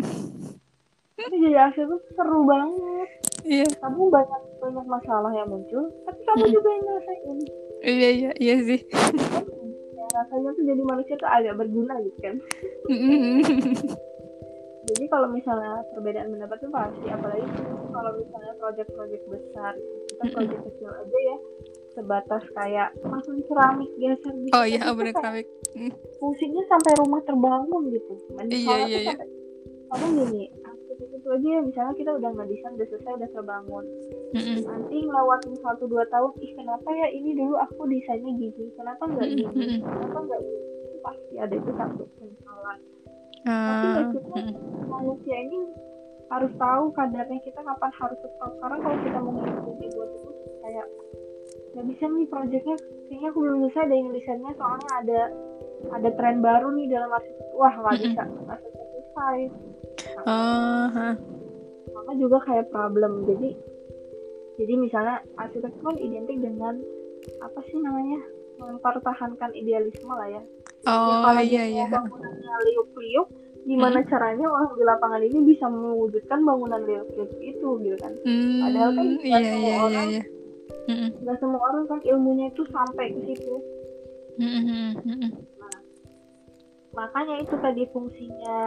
tapi 1.14 1.36
jadi 1.38 1.56
arsitek 1.70 1.86
tuh 1.94 2.00
seru 2.18 2.42
banget 2.42 3.10
Iya. 3.46 3.66
kamu 3.76 4.02
banyak 4.08 4.40
banyak 4.58 4.86
masalah 4.86 5.30
yang 5.30 5.46
muncul 5.46 5.86
tapi 6.02 6.20
kamu 6.24 6.42
Hmm. 6.42 6.52
juga 6.52 6.68
yang 6.68 6.84
ngerasain 6.84 7.38
Iya 7.78 8.08
iya 8.10 8.30
iya 8.36 8.56
sih. 8.60 8.80
ya, 9.92 10.04
rasanya 10.12 10.50
tuh 10.50 10.64
jadi 10.64 10.82
manusia 10.82 11.14
tuh 11.14 11.28
agak 11.28 11.54
berguna 11.54 11.94
gitu 12.00 12.18
kan 12.20 12.34
jadi 14.86 15.04
kalau 15.08 15.28
misalnya 15.28 15.72
perbedaan 15.90 16.30
pendapat 16.30 16.58
tuh 16.58 16.70
pasti 16.70 17.06
apalagi 17.08 17.46
kalau 17.88 18.10
misalnya 18.14 18.52
proyek-proyek 18.56 19.22
besar 19.26 19.72
kita 20.08 20.24
proyek 20.32 20.58
kecil 20.62 20.90
aja 20.90 21.18
ya 21.20 21.36
sebatas 21.92 22.42
kayak 22.52 22.88
masuk 23.02 23.34
keramik 23.44 23.90
geser 23.96 24.34
gitu 24.36 24.52
oh 24.52 24.64
iya 24.64 24.84
bener 24.88 25.10
kayak 25.10 25.16
keramik. 25.16 25.46
fungsinya 26.16 26.62
sampai 26.66 26.92
rumah 26.96 27.20
terbangun 27.22 27.82
gitu 27.88 28.12
Dan 28.32 28.46
Iya, 28.48 28.76
iya, 28.84 28.98
iya. 29.00 29.12
sampai- 29.12 29.30
kadang 29.86 30.12
gini 30.14 30.44
itu 31.26 31.34
aja 31.34 31.48
ya. 31.58 31.60
Misalnya 31.66 31.94
kita 31.98 32.10
udah 32.14 32.30
nggak 32.38 32.48
desain 32.54 32.78
udah 32.78 32.86
selesai 32.86 33.12
udah 33.18 33.30
terbangun. 33.34 33.84
Mm-mm. 34.30 34.58
nanti 34.62 34.96
ngelewatin 35.02 35.54
satu 35.58 35.84
dua 35.90 36.04
tahun 36.06 36.32
ih 36.38 36.52
kenapa 36.54 36.88
ya 36.94 37.06
ini 37.10 37.34
dulu 37.34 37.58
aku 37.58 37.82
desainnya 37.90 38.30
gini? 38.38 38.70
Kenapa 38.78 39.02
nggak 39.10 39.26
gini? 39.26 39.42
Mm-mm. 39.50 39.78
kenapa 39.82 40.18
nggak 40.22 40.42
pasti 41.02 41.34
ada 41.38 41.54
itu 41.54 41.70
satu 41.74 42.02
penyesalan 42.18 42.78
tapi 43.46 43.86
Ah, 43.86 43.94
maksudnya 44.02 44.42
mm-mm. 44.42 44.90
manusia 44.90 45.36
ini 45.38 45.58
harus 46.26 46.50
tahu 46.58 46.90
kadarnya 46.98 47.38
kita 47.46 47.60
kapan 47.62 47.92
harus 47.94 48.18
stop. 48.18 48.52
Karena 48.58 48.76
kalau 48.82 48.98
kita 49.06 49.18
mau 49.22 49.32
ngikutin 49.38 49.90
buat 49.94 50.10
itu 50.10 50.30
kayak 50.66 50.86
nggak 51.74 51.86
bisa 51.94 52.04
nih 52.10 52.26
proyeknya 52.26 52.76
kayaknya 53.06 53.28
aku 53.30 53.38
belum 53.38 53.58
selesai 53.68 53.82
ada 53.86 53.94
yang 53.94 54.10
desainnya 54.10 54.52
soalnya 54.58 54.90
ada 54.98 55.20
ada 55.94 56.08
tren 56.18 56.42
baru 56.42 56.74
nih 56.74 56.86
dalam 56.90 57.10
arsitek 57.12 57.48
wah 57.54 57.74
nggak 57.76 57.96
bisa 58.02 58.22
nggak 58.26 58.58
selesai 58.64 59.38
Oh, 60.18 61.12
sama 61.86 62.12
juga 62.14 62.38
kayak 62.42 62.70
problem 62.70 63.26
jadi 63.26 63.48
jadi 64.56 64.72
misalnya 64.74 65.16
arsitek 65.36 65.68
itu 65.68 65.82
kan 65.82 65.96
identik 65.98 66.38
dengan 66.38 66.74
apa 67.38 67.60
sih 67.66 67.76
namanya 67.76 68.20
mempertahankan 68.56 69.50
idealisme 69.52 70.08
lah 70.08 70.30
ya 70.30 70.42
Ya, 70.78 70.94
oh 70.94 71.18
kalau 71.20 71.42
iya 71.42 71.64
iya. 71.66 71.84
bangunannya 71.86 72.52
liuk-liuk 72.64 73.26
gimana 73.66 73.98
caranya 74.06 74.46
orang 74.46 74.70
di 74.72 74.84
lapangan 74.86 75.18
ini 75.20 75.38
bisa 75.44 75.66
mewujudkan 75.66 76.38
bangunan 76.40 76.78
liuk-liuk 76.80 77.32
itu 77.36 77.68
gitu 77.82 77.96
kan 77.98 78.12
Hmm, 78.22 78.62
Padahal 78.62 78.90
kan 78.94 79.06
nggak 79.10 79.26
iya 79.36 79.50
semua 79.50 79.58
iya 79.58 79.74
iya 79.74 79.82
orang- 79.82 80.10
iya. 80.12 80.22
Mm-mm. 80.86 81.10
nggak 81.20 81.36
semua 81.36 81.60
orang 81.60 81.84
kan 81.84 81.98
ilmunya 82.00 82.46
itu 82.46 82.62
sampai 82.70 83.06
ke 83.10 83.20
situ 83.26 83.54
Mm-mm. 84.38 84.88
Mm-mm. 85.02 85.30
Makanya 86.96 87.44
itu 87.44 87.54
tadi 87.60 87.84
fungsinya 87.92 88.58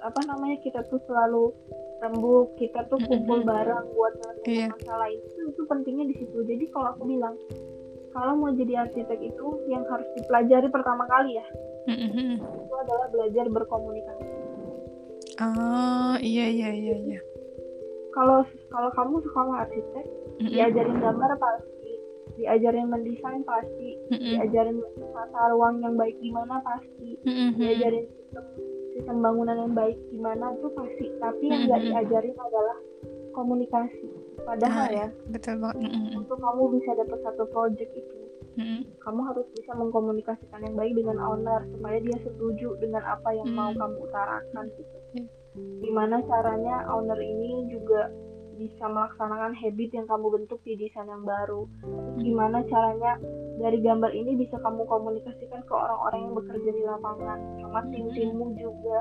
apa 0.00 0.20
namanya 0.30 0.56
kita 0.62 0.86
tuh 0.86 1.02
selalu 1.10 1.50
rembuk 1.98 2.54
kita 2.56 2.86
tuh 2.86 3.00
kumpul 3.02 3.42
bareng 3.42 3.90
buat 3.92 4.14
Iya. 4.46 4.70
masalah 4.70 5.10
itu 5.10 5.50
itu 5.50 5.62
pentingnya 5.66 6.06
di 6.06 6.14
situ. 6.22 6.38
Jadi 6.46 6.70
kalau 6.70 6.94
aku 6.94 7.02
bilang 7.10 7.34
kalau 8.14 8.38
mau 8.38 8.54
jadi 8.54 8.86
arsitek 8.86 9.18
itu 9.18 9.46
yang 9.66 9.82
harus 9.90 10.06
dipelajari 10.14 10.70
pertama 10.70 11.02
kali 11.10 11.34
ya. 11.34 11.46
Itu 11.90 12.74
adalah 12.78 13.10
belajar 13.10 13.44
berkomunikasi. 13.50 14.24
Oh 15.36 16.14
iya 16.22 16.46
iya 16.48 16.70
iya 16.72 16.96
iya. 16.96 17.20
kalau 18.16 18.40
kalau 18.72 18.88
kamu 18.96 19.20
sekolah 19.28 19.68
arsitek 19.68 20.06
diajarin 20.40 20.96
gambar 21.04 21.36
pasti 21.36 21.75
diajarin 22.36 22.86
mendesain 22.86 23.42
pasti 23.42 23.88
Mm-mm. 24.08 24.30
diajarin 24.30 24.76
tata 25.10 25.42
ruang 25.50 25.80
yang 25.80 25.94
baik 25.94 26.16
gimana 26.18 26.60
pasti 26.60 27.16
Mm-mm. 27.22 27.56
diajarin 27.56 28.04
sistem 28.06 28.44
sistem 28.92 29.16
bangunan 29.18 29.56
yang 29.58 29.72
baik 29.72 29.96
gimana 30.08 30.52
tuh 30.56 30.70
pasti 30.70 31.06
tapi 31.16 31.44
yang 31.44 31.64
nggak 31.64 31.80
Mhm. 31.80 31.88
diajarin 31.90 32.36
adalah 32.38 32.78
komunikasi 33.32 34.08
padahal 34.38 34.86
Ah, 34.86 34.92
ya 34.94 35.06
Betul 35.26 35.54
banget. 35.58 35.76
Mm-mm. 35.82 36.16
untuk 36.16 36.38
kamu 36.38 36.62
bisa 36.72 36.90
dapat 36.94 37.18
satu 37.22 37.44
project 37.46 37.92
itu 37.92 38.16
Mm-mm. 38.56 38.80
kamu 38.98 39.20
harus 39.22 39.46
bisa 39.52 39.72
mengkomunikasikan 39.72 40.60
yang 40.60 40.74
baik 40.74 40.92
dengan 40.92 41.16
owner 41.18 41.60
supaya 41.68 41.98
dia 41.98 42.16
setuju 42.18 42.76
dengan 42.78 43.02
apa 43.02 43.28
yang 43.30 43.48
mau 43.50 43.68
Hmm. 43.68 43.78
kamu 43.78 43.96
utarakan 44.02 44.64
gitu 44.72 44.96
Iya. 45.12 45.24
gimana 45.78 46.20
caranya 46.22 46.84
owner 46.90 47.16
ini 47.16 47.68
juga 47.70 48.12
bisa 48.56 48.84
melaksanakan 48.88 49.52
habit 49.52 49.90
yang 49.92 50.06
kamu 50.08 50.26
bentuk 50.32 50.60
di 50.64 50.74
desain 50.80 51.06
yang 51.06 51.22
baru. 51.22 51.68
Terus 51.84 52.16
gimana 52.24 52.64
caranya 52.66 53.20
dari 53.60 53.78
gambar 53.84 54.10
ini 54.12 54.32
bisa 54.40 54.56
kamu 54.60 54.88
komunikasikan 54.88 55.60
ke 55.64 55.72
orang-orang 55.72 56.20
yang 56.26 56.34
bekerja 56.34 56.70
di 56.72 56.82
lapangan 56.84 57.38
sama 57.60 57.80
tim-timmu 57.92 58.46
juga 58.56 58.98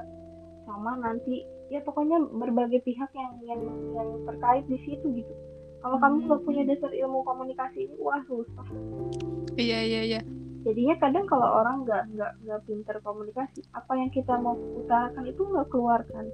sama 0.68 0.98
nanti 1.00 1.46
ya 1.72 1.82
pokoknya 1.82 2.22
berbagai 2.36 2.82
pihak 2.86 3.10
yang 3.16 3.34
yang 3.48 3.62
yang 3.96 4.10
terkait 4.28 4.68
di 4.68 4.78
situ 4.84 5.08
gitu. 5.24 5.34
Kalau 5.80 6.02
kamu 6.02 6.26
nggak 6.26 6.42
punya 6.44 6.64
dasar 6.66 6.92
ilmu 6.92 7.22
komunikasi 7.24 7.88
ini 7.88 7.96
wah 8.02 8.22
susah. 8.28 8.68
Iya 9.56 9.80
iya 9.82 10.02
iya. 10.04 10.22
jadinya 10.66 10.98
kadang 10.98 11.30
kalau 11.30 11.62
orang 11.62 11.86
nggak 11.86 12.04
nggak 12.18 12.32
nggak 12.42 12.62
pinter 12.66 12.98
komunikasi 13.06 13.62
apa 13.78 13.94
yang 14.02 14.10
kita 14.10 14.34
mau 14.42 14.58
utarakan 14.58 15.30
itu 15.30 15.42
nggak 15.46 15.70
keluar 15.70 16.02
kan 16.10 16.26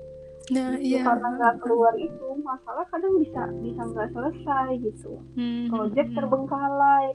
Nah 0.51 0.75
iya. 0.75 1.01
karena 1.01 1.27
nggak 1.31 1.55
keluar 1.63 1.95
itu 1.95 2.27
masalah 2.43 2.83
kadang 2.91 3.15
bisa 3.17 3.47
bisa 3.63 3.81
nggak 3.81 4.09
selesai 4.11 4.69
gitu 4.83 5.23
Hmm, 5.33 5.71
proyek 5.71 6.11
hmm, 6.11 6.15
terbengkalai 6.19 7.05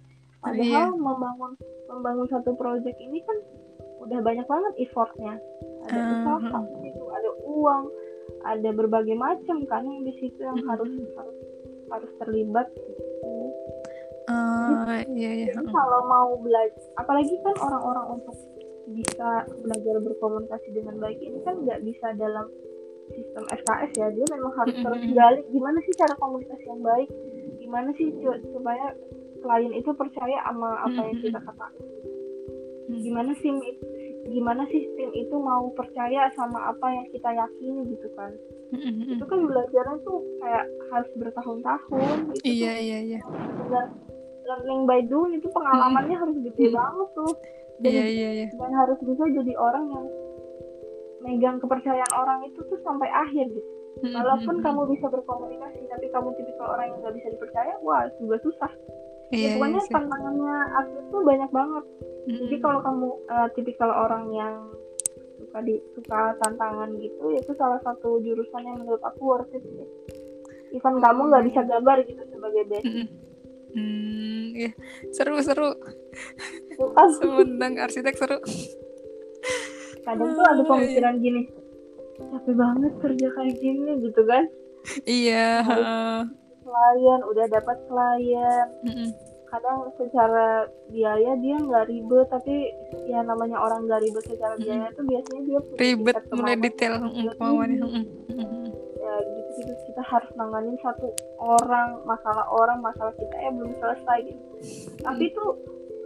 padahal 0.40 0.88
iya. 0.88 0.96
membangun 0.96 1.52
membangun 1.86 2.26
satu 2.32 2.56
proyek 2.56 2.96
ini 2.96 3.20
kan 3.22 3.36
udah 4.00 4.18
banyak 4.24 4.46
banget 4.46 4.72
effortnya 4.80 5.34
ada 5.84 6.00
Ah, 6.00 6.38
usaha 6.38 6.58
di 6.64 6.88
situ 6.88 7.04
ada 7.12 7.30
uang 7.44 7.84
ada 8.42 8.70
berbagai 8.72 9.14
macam 9.14 9.62
kan 9.66 9.82
yang 9.84 10.00
di 10.02 10.12
situ 10.16 10.38
yang 10.40 10.56
Hmm. 10.56 10.68
harus 10.72 10.88
harus 11.14 11.36
harus 11.86 12.10
terlibat 12.18 12.66
gitu. 12.72 12.96
Oh 14.26 14.98
iya 15.14 15.30
iya. 15.38 15.46
Jadi 15.54 15.70
kalau 15.70 16.00
mau 16.10 16.34
belajar, 16.42 16.82
apalagi 16.98 17.30
kan 17.46 17.54
orang-orang 17.62 18.18
untuk 18.18 18.34
bisa 18.90 19.30
belajar 19.62 19.94
berkomunikasi 19.98 20.68
dengan 20.74 20.98
baik 20.98 21.18
ini 21.18 21.38
kan 21.42 21.62
nggak 21.62 21.82
bisa 21.82 22.10
dalam 22.14 22.46
sistem 23.12 23.44
SKS 23.50 23.90
ya, 23.98 24.06
dia 24.10 24.26
memang 24.34 24.52
harus 24.58 24.76
terus 24.76 25.02
gali 25.14 25.40
gimana 25.52 25.78
sih 25.84 25.94
cara 25.94 26.14
komunikasi 26.18 26.64
yang 26.66 26.82
baik, 26.82 27.08
gimana 27.60 27.88
sih 27.94 28.08
supaya 28.50 28.86
klien 29.42 29.72
itu 29.74 29.90
percaya 29.94 30.38
sama 30.46 30.70
apa 30.82 31.00
yang 31.06 31.18
kita 31.22 31.38
katakan, 31.38 31.72
gimana 32.90 33.30
sih 33.38 33.50
gimana 34.26 34.62
sih 34.74 34.82
tim 34.98 35.10
itu 35.14 35.36
mau 35.38 35.70
percaya 35.78 36.26
sama 36.34 36.74
apa 36.74 36.86
yang 36.90 37.06
kita 37.14 37.30
yakini 37.30 37.94
gitu 37.94 38.08
kan, 38.18 38.32
itu 39.14 39.22
kan 39.22 39.38
belajarnya 39.46 39.96
tuh 40.02 40.18
kayak 40.42 40.66
harus 40.90 41.10
bertahun-tahun, 41.14 42.34
itu 42.34 42.42
Iya 42.42 42.72
tuh 42.74 42.82
iya 42.82 42.98
iya. 43.06 43.20
benar 43.62 43.86
learning 44.46 44.86
by 44.86 45.02
doing. 45.10 45.42
Itu 45.42 45.50
pengalamannya 45.50 46.16
harus 46.16 46.36
gede 46.38 46.70
banget 46.70 47.08
tuh. 47.18 47.34
Dan, 47.76 47.92
Iya 47.92 48.04
iya 48.08 48.28
iya. 48.32 48.46
dan 48.56 48.72
harus 48.72 48.96
bisa 49.04 49.24
jadi 49.28 49.52
orang 49.60 49.84
yang 49.92 50.06
megang 51.26 51.58
kepercayaan 51.58 52.12
orang 52.14 52.46
itu 52.46 52.62
tuh 52.70 52.78
sampai 52.86 53.10
akhir 53.10 53.50
gitu 53.50 53.70
Mm-mm. 53.96 54.12
walaupun 54.14 54.60
kamu 54.62 54.82
bisa 54.94 55.06
berkomunikasi 55.10 55.80
tapi 55.90 56.06
kamu 56.14 56.28
tipikal 56.38 56.76
orang 56.76 56.92
yang 56.92 56.98
nggak 57.02 57.16
bisa 57.18 57.28
dipercaya 57.34 57.74
wah 57.82 58.06
juga 58.22 58.38
susah 58.46 58.72
Iya, 59.34 59.42
ya, 59.42 59.50
pokoknya 59.58 59.80
iya 59.82 59.88
sih. 59.90 59.94
tantangannya 59.98 60.56
artis 60.78 61.04
tuh 61.10 61.22
banyak 61.26 61.50
banget 61.50 61.84
Mm-mm. 62.30 62.38
jadi 62.46 62.56
kalau 62.62 62.78
kamu 62.84 63.08
eh, 63.26 63.48
tipikal 63.58 63.90
orang 63.90 64.24
yang 64.30 64.54
suka 65.36 65.58
di 65.66 65.74
suka 65.98 66.20
tantangan 66.40 66.90
gitu 67.02 67.24
itu 67.34 67.52
salah 67.58 67.80
satu 67.82 68.22
jurusan 68.22 68.62
yang 68.62 68.76
menurut 68.78 69.02
aku 69.02 69.20
worth 69.26 69.50
it 69.50 69.64
sih 69.66 69.88
even 70.72 71.02
kamu 71.02 71.26
nggak 71.26 71.44
bisa 71.50 71.60
gambar 71.66 71.96
gitu 72.06 72.22
sebagai 72.30 72.62
basic 72.70 72.86
Mm-mm. 72.86 73.08
Hmm, 73.76 74.56
iya. 74.56 74.72
Seru 75.12 75.36
seru. 75.44 75.76
Semundang 77.20 77.76
arsitek 77.76 78.16
seru. 78.16 78.40
Kadang 80.06 80.30
tuh 80.32 80.46
ada 80.46 80.62
pemikiran 80.62 81.14
gini 81.18 81.42
capek 82.16 82.54
banget 82.54 82.92
kerja 82.96 83.26
kayak 83.34 83.54
gini 83.58 83.90
gitu 84.00 84.22
kan 84.24 84.44
Iya. 85.02 85.66
heeh. 85.66 86.18
klien 86.62 87.20
udah 87.22 87.46
dapat 87.48 87.76
klien 87.86 88.66
Mm-mm. 88.82 89.10
kadang 89.46 89.86
secara 89.94 90.66
biaya 90.88 91.34
dia 91.36 91.56
nggak 91.56 91.86
ribet 91.86 92.26
tapi 92.26 92.70
ya 93.04 93.22
namanya 93.22 93.58
orang 93.58 93.82
nggak 93.84 93.98
ribet 94.00 94.24
secara 94.24 94.54
Mm-mm. 94.54 94.62
biaya 94.62 94.86
tuh 94.92 95.04
biasanya 95.04 95.42
dia 95.42 95.58
Ribet 95.76 96.16
mulai 96.30 96.56
detail 96.56 96.94
mm, 96.98 97.34
kemauannya. 97.34 97.78
Mm-mm. 97.82 98.04
ya 98.96 99.14
gitu 99.22 99.50
gitu 99.56 99.72
kita 99.86 100.02
harus 100.02 100.30
nanganin 100.34 100.76
satu 100.78 101.06
orang 101.38 101.98
masalah 102.02 102.46
orang 102.46 102.78
masalah 102.78 103.14
kita 103.14 103.36
ya 103.36 103.50
belum 103.50 103.72
selesai 103.76 104.18
gitu 104.22 104.44
tapi 105.02 105.24
tuh 105.32 105.50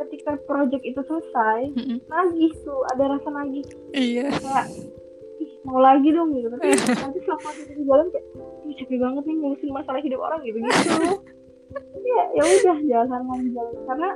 ketika 0.06 0.40
project 0.48 0.82
itu 0.84 1.00
selesai 1.04 1.60
Mm-mm. 1.76 1.98
nagih 2.08 2.52
tuh 2.64 2.80
ada 2.96 3.16
rasa 3.16 3.28
nagih. 3.28 3.66
Iya. 3.92 4.32
kayak 4.32 4.66
ih 5.40 5.52
mau 5.68 5.80
lagi 5.80 6.08
dong 6.12 6.32
gitu. 6.32 6.48
Tapi 6.52 6.72
nanti 6.72 7.18
selama 7.24 7.50
kita 7.56 7.72
di 7.76 7.84
jalan 7.84 8.06
kayak 8.08 8.26
ih 8.64 8.74
capek 8.80 8.98
banget 9.00 9.22
nih 9.28 9.36
ngurusin 9.36 9.70
masalah 9.72 10.00
hidup 10.00 10.20
orang 10.20 10.40
gitu 10.46 10.58
gitu. 10.62 10.78
Ya 12.00 12.22
ya 12.34 12.42
udah 12.42 12.78
jalan 12.82 13.46
jalan. 13.54 13.74
Karena 13.86 14.10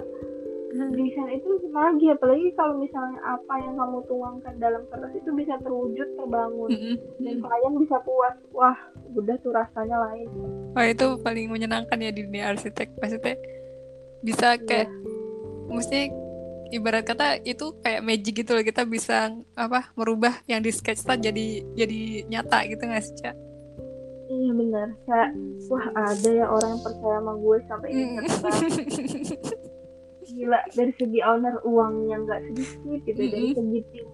desain 0.75 1.38
itu 1.38 1.49
lagi 1.70 2.07
apalagi 2.11 2.51
kalau 2.59 2.83
misalnya 2.83 3.23
apa 3.23 3.55
yang 3.62 3.79
kamu 3.79 3.99
tuangkan 4.11 4.55
dalam 4.59 4.83
kertas 4.90 5.14
itu 5.14 5.31
bisa 5.37 5.55
terwujud 5.62 6.09
terbangun. 6.18 6.70
Dan 7.20 7.37
klien 7.38 7.75
bisa 7.79 7.97
puas. 8.03 8.35
Wah 8.51 8.75
udah 9.14 9.37
tuh 9.44 9.55
rasanya 9.55 10.03
lain. 10.11 10.27
Wah 10.75 10.87
itu 10.90 11.07
paling 11.23 11.47
menyenangkan 11.47 12.01
ya 12.03 12.11
di 12.11 12.27
dunia 12.27 12.51
arsitek. 12.51 12.90
Maksudnya 12.99 13.38
bisa 14.25 14.57
iya. 14.57 14.64
kayak 14.64 14.88
yeah. 14.88 15.04
Mesti 15.68 16.11
ibarat 16.74 17.05
kata 17.07 17.38
itu 17.46 17.77
kayak 17.85 18.03
magic 18.03 18.42
gitu 18.42 18.57
loh 18.57 18.64
kita 18.64 18.83
bisa 18.83 19.31
apa 19.55 19.92
merubah 19.94 20.35
yang 20.50 20.64
di 20.64 20.74
sketch 20.74 21.05
jadi 21.07 21.46
jadi 21.77 22.00
nyata 22.27 22.66
gitu 22.66 22.83
nggak 22.83 23.05
sih 23.05 23.14
cak? 23.22 23.37
Iya 24.24 24.53
benar. 24.57 24.88
Kayak 25.05 25.31
wah 25.68 25.87
ada 25.94 26.31
ya 26.33 26.46
orang 26.48 26.70
yang 26.74 26.83
percaya 26.83 27.16
sama 27.20 27.33
gue 27.37 27.57
sampai 27.68 27.88
ini 27.92 28.05
gila 30.24 30.61
dari 30.72 30.92
segi 30.96 31.20
owner 31.20 31.55
uangnya 31.68 32.16
nggak 32.24 32.40
sedikit 32.48 33.00
gitu 33.05 33.20
mm 33.20 33.29
-hmm. 33.29 33.33
dari 33.33 33.48
segi 33.53 33.81
tim. 33.92 34.07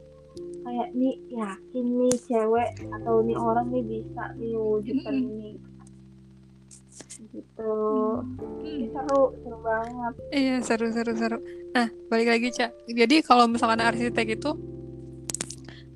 Kayak 0.61 0.89
nih 0.93 1.15
yakin 1.33 1.87
nih 1.97 2.15
cewek 2.29 2.71
atau 2.93 3.15
nih 3.25 3.39
orang 3.39 3.67
nih 3.71 3.85
bisa 3.87 4.25
nih 4.37 4.53
wujudkan 4.59 5.15
mm 5.17 5.23
-hmm. 5.23 5.39
ini 5.39 5.51
gitu. 7.35 7.75
Hmm. 8.25 8.83
seru 8.91 9.23
seru 9.43 9.59
banget. 9.63 10.15
Iya 10.31 10.57
seru 10.63 10.87
seru 10.91 11.13
seru. 11.15 11.39
Nah 11.75 11.89
balik 12.11 12.29
lagi 12.35 12.49
cak 12.55 12.71
jadi 12.91 13.17
kalau 13.23 13.47
misalkan 13.47 13.83
arsitek 13.83 14.39
itu 14.39 14.51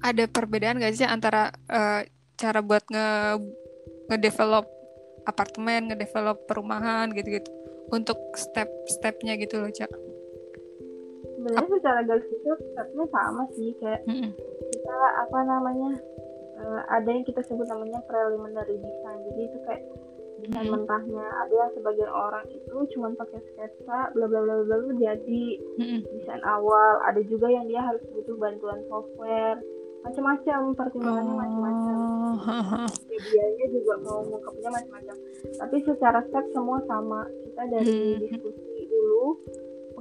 ada 0.05 0.29
perbedaan 0.29 0.77
gak 0.77 0.95
sih 0.95 1.09
antara 1.09 1.49
uh, 1.73 2.05
cara 2.37 2.61
buat 2.61 2.85
nge 2.93 3.09
ngedevelop 4.13 4.69
apartemen 5.25 5.89
ngedevelop 5.93 6.45
perumahan 6.45 7.11
gitu-gitu? 7.13 7.51
Untuk 7.93 8.17
step-stepnya 8.37 9.37
gitu 9.37 9.61
loh 9.61 9.71
cak 9.71 9.93
sebenarnya 11.45 11.77
secara 11.77 12.01
garis 12.09 12.25
besar 12.25 12.57
stepnya 12.57 13.07
sama 13.13 13.43
sih 13.53 13.71
kayak 13.77 14.01
mm 14.09 14.17
-hmm. 14.17 14.31
kita 14.73 14.97
apa 15.21 15.39
namanya 15.45 15.91
uh, 16.57 16.81
ada 16.89 17.09
yang 17.13 17.21
kita 17.29 17.45
sebut 17.45 17.69
namanya 17.69 18.01
preliminary 18.09 18.81
design. 18.81 19.19
Jadi 19.29 19.43
itu 19.53 19.59
kayak 19.69 19.83
desain 20.45 20.69
mm-hmm. 20.69 20.85
mentahnya. 20.85 21.27
Ada 21.45 21.55
yang 21.57 21.71
sebagian 21.73 22.13
orang 22.13 22.45
itu 22.53 22.77
cuma 22.93 23.09
pakai 23.17 23.41
sketsa 23.53 24.13
bla 24.13 24.29
bla 24.29 24.41
bla 24.45 24.55
bla 24.63 24.77
jadi 25.01 25.45
desain 26.05 26.43
awal. 26.45 27.01
Ada 27.09 27.25
juga 27.27 27.49
yang 27.49 27.65
dia 27.67 27.81
harus 27.81 28.05
butuh 28.13 28.37
bantuan 28.37 28.85
software. 28.93 29.59
Macam-macam 30.05 30.77
pertimbangannya 30.77 31.33
oh. 31.33 31.39
macam-macam. 31.41 31.97
Medianya 33.11 33.67
juga 33.73 33.95
mau 34.05 34.21
mengungkapnya 34.29 34.69
macam-macam. 34.69 35.17
Tapi 35.65 35.77
secara 35.89 36.21
step 36.29 36.45
semua 36.53 36.79
sama. 36.85 37.25
Kita 37.49 37.63
dari 37.73 38.21
mm-hmm. 38.21 38.21
diskusi 38.21 38.81
dulu 38.93 39.41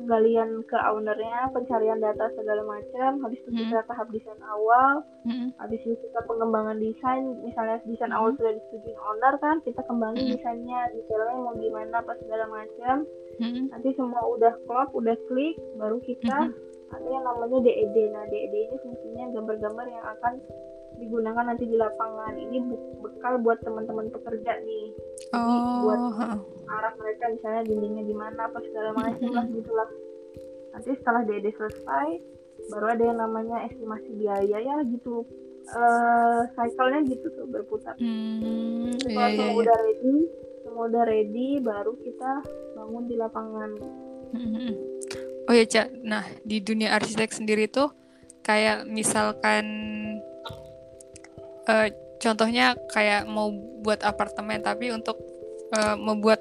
penggalian 0.03 0.59
ke 0.67 0.75
ownernya, 0.75 1.47
pencarian 1.55 2.03
data 2.03 2.27
segala 2.35 2.59
macam, 2.67 3.23
habis 3.23 3.39
itu 3.39 3.55
kita 3.55 3.79
hmm. 3.79 3.87
tahap 3.87 4.07
desain 4.11 4.41
awal, 4.51 4.99
hmm. 5.23 5.55
habis 5.63 5.79
itu 5.87 5.95
kita 5.95 6.19
pengembangan 6.27 6.75
desain, 6.83 7.23
misalnya 7.39 7.79
desain 7.87 8.11
hmm. 8.11 8.19
awal 8.19 8.35
sudah 8.35 8.51
disetujui 8.51 8.99
owner 8.99 9.33
kan, 9.39 9.63
kita 9.63 9.79
kembangin 9.87 10.27
hmm. 10.27 10.33
desainnya, 10.35 10.91
detailnya 10.91 11.35
mau 11.39 11.55
gimana, 11.55 11.95
apa 12.03 12.13
segala 12.19 12.45
macam, 12.51 12.95
hmm. 13.39 13.63
nanti 13.71 13.89
semua 13.95 14.21
udah 14.27 14.53
klop, 14.67 14.91
udah 14.91 15.15
klik, 15.31 15.55
baru 15.79 16.03
kita 16.03 16.37
hmm. 16.51 16.93
ada 16.99 17.07
yang 17.07 17.23
namanya 17.23 17.59
DED, 17.63 17.95
nah 18.11 18.27
DED 18.27 18.53
ini 18.53 18.75
fungsinya 18.83 19.25
gambar-gambar 19.39 19.85
yang 19.87 20.05
akan 20.19 20.33
digunakan 20.99 21.43
nanti 21.45 21.65
di 21.65 21.75
lapangan. 21.77 22.33
Ini 22.35 22.57
bekal 23.01 23.39
buat 23.41 23.59
teman-teman 23.61 24.09
pekerja 24.13 24.59
nih. 24.63 24.87
Jadi 25.33 25.37
oh. 25.37 25.81
buat 25.85 26.01
arah 26.69 26.93
mereka 26.97 27.23
misalnya 27.33 27.61
dindingnya 27.67 28.03
di 28.05 28.15
mana 28.15 28.49
apa 28.49 28.59
segala 28.61 28.89
macam 28.97 29.29
lah 29.33 29.45
gitulah. 29.49 29.89
Nanti 30.73 30.89
setelah 30.97 31.21
DD 31.25 31.45
selesai 31.53 32.09
baru 32.71 32.85
ada 32.95 33.03
yang 33.03 33.19
namanya 33.19 33.57
estimasi 33.67 34.09
biaya 34.17 34.57
ya 34.59 34.75
gitu. 34.87 35.25
Uh, 35.63 36.43
cycle-nya 36.59 37.07
gitu 37.07 37.23
tuh 37.39 37.47
berputar. 37.47 37.95
Hmm, 37.95 38.99
kalau 38.99 39.29
iya, 39.31 39.37
semua 39.39 39.47
iya. 39.47 39.61
udah 39.63 39.77
ready 39.79 40.17
semua 40.73 40.89
udah 40.89 41.03
ready 41.05 41.47
baru 41.61 41.93
kita 42.01 42.31
bangun 42.75 43.03
di 43.07 43.15
lapangan. 43.15 43.69
Oh 45.45 45.53
ya 45.53 45.63
cak 45.69 45.87
nah 46.01 46.25
di 46.41 46.59
dunia 46.59 46.97
arsitek 46.97 47.29
sendiri 47.29 47.69
tuh 47.69 47.93
kayak 48.43 48.89
misalkan 48.89 49.63
uh, 51.67 51.87
contohnya 52.19 52.75
kayak 52.91 53.27
mau 53.27 53.51
buat 53.83 54.03
apartemen 54.03 54.63
tapi 54.63 54.91
untuk 54.91 55.19
uh, 55.75 55.95
membuat 55.99 56.39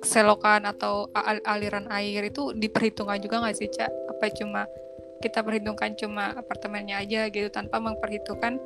selokan 0.00 0.64
atau 0.64 1.12
al 1.12 1.44
aliran 1.44 1.86
air 1.92 2.24
itu 2.24 2.56
diperhitungkan 2.56 3.20
juga 3.20 3.44
nggak 3.44 3.56
sih 3.56 3.68
cak 3.68 3.90
apa 4.16 4.32
cuma 4.32 4.64
kita 5.20 5.44
perhitungkan 5.44 5.92
cuma 6.00 6.32
apartemennya 6.32 7.04
aja 7.04 7.28
gitu 7.28 7.52
tanpa 7.52 7.76
memperhitungkan 7.76 8.56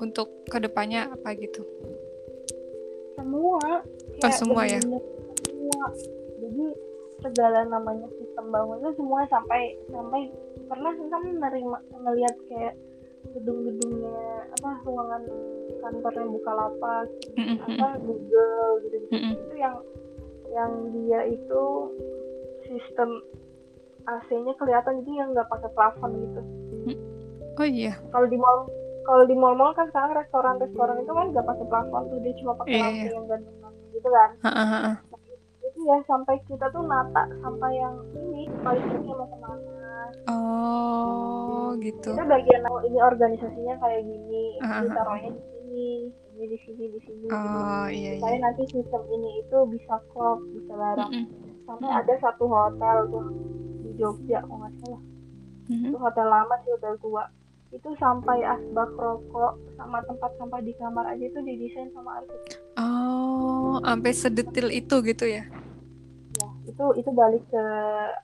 untuk 0.00 0.48
ke 0.48 0.56
depannya 0.56 1.12
apa 1.12 1.36
gitu? 1.36 1.60
Semua. 3.20 3.84
Oh, 3.84 4.32
semua 4.32 4.62
ya? 4.64 4.80
semua. 4.80 5.04
Jadi 6.40 6.64
segala 7.20 7.68
namanya 7.68 8.08
sistem 8.16 8.48
bangunnya 8.48 8.90
semua 8.96 9.28
sampai 9.28 9.76
sampai 9.92 10.32
pernah 10.64 10.92
kan 10.96 11.22
nerima 11.36 11.78
ngelihat 11.92 12.36
kayak 12.48 12.74
gedung-gedungnya 13.20 14.48
apa 14.58 14.70
ruangan 14.84 15.22
kantornya 15.80 16.24
Bukalapak 16.28 17.06
mm-hmm. 17.36 17.56
apa 17.76 17.88
Google 18.00 18.70
gitu, 18.84 18.96
-gitu. 18.96 19.14
Mm-hmm. 19.14 19.32
itu 19.36 19.54
yang 19.60 19.76
yang 20.50 20.72
dia 20.92 21.20
itu 21.30 21.64
sistem 22.66 23.22
AC-nya 24.08 24.52
kelihatan 24.58 25.04
jadi 25.04 25.12
yang 25.24 25.28
nggak 25.36 25.48
pakai 25.52 25.70
plafon 25.76 26.10
gitu 26.16 26.42
oh 27.60 27.68
iya 27.68 27.94
kalau 28.10 28.26
di 28.26 28.38
mall 28.40 28.66
kalau 29.04 29.24
di 29.26 29.36
mall-mall 29.36 29.74
kan 29.74 29.88
sekarang 29.90 30.16
restoran-restoran 30.16 31.02
itu 31.02 31.12
kan 31.12 31.26
nggak 31.32 31.46
pakai 31.46 31.66
plafon 31.68 32.02
tuh 32.08 32.18
dia 32.24 32.34
cuma 32.40 32.52
pakai 32.56 32.72
yeah, 32.72 32.84
lampu 32.84 33.04
yeah. 33.04 33.12
yang 33.14 33.26
gantung 33.28 33.56
gitu 33.90 34.08
kan 34.08 34.30
uh, 34.44 34.48
uh, 34.48 34.74
uh. 34.94 34.96
itu 35.60 35.78
ya 35.84 35.96
sampai 36.08 36.36
kita 36.48 36.66
tuh 36.72 36.82
nata 36.86 37.24
sampai 37.42 37.70
yang 37.76 37.94
ini 38.16 38.48
paling 38.64 38.84
mau 39.04 39.26
ke 39.28 39.36
mana 39.42 39.79
Oh, 40.28 41.74
gitu. 41.80 42.10
Kita 42.12 42.24
bagian 42.26 42.62
ini 42.86 42.98
organisasinya 42.98 43.74
kayak 43.80 44.02
gini, 44.04 44.44
uh-huh. 44.60 44.82
ditaruhnya 44.86 45.30
di 45.34 45.42
sini, 45.42 45.88
ini 46.10 46.44
di 46.48 46.58
sini, 46.64 46.84
di 46.90 47.00
sini. 47.04 47.26
Oh, 47.30 47.84
gitu. 47.88 47.96
iya 47.96 48.12
iya. 48.16 48.38
nanti 48.40 48.62
sistem 48.70 49.02
ini 49.12 49.44
itu 49.44 49.58
bisa 49.70 49.94
klop, 50.12 50.40
bisa 50.54 50.72
bareng. 50.72 51.10
Mm-hmm. 51.12 51.66
Sampai 51.68 51.90
ada 51.90 52.14
satu 52.18 52.44
hotel 52.50 52.96
tuh 53.12 53.26
di 53.84 53.90
Jogja, 54.00 54.38
kalau 54.44 54.58
nggak 54.64 54.74
salah. 54.82 55.02
Mm-hmm. 55.70 55.88
Itu 55.92 55.96
hotel 56.00 56.26
lama 56.26 56.54
sih, 56.64 56.70
hotel 56.74 56.94
tua. 56.98 57.24
Itu 57.70 57.88
sampai 58.02 58.42
asbak 58.42 58.90
rokok 58.98 59.54
sama 59.78 60.02
tempat 60.02 60.30
sampah 60.42 60.58
di 60.58 60.74
kamar 60.74 61.06
aja 61.06 61.22
itu 61.22 61.38
didesain 61.38 61.86
sama 61.94 62.18
arsitek. 62.18 62.58
Oh, 62.74 63.78
sampai 63.86 64.10
sedetil 64.10 64.74
itu 64.74 64.96
gitu 65.06 65.24
ya? 65.30 65.46
Itu 66.68 66.84
itu 66.96 67.10
balik 67.12 67.44
ke 67.50 67.64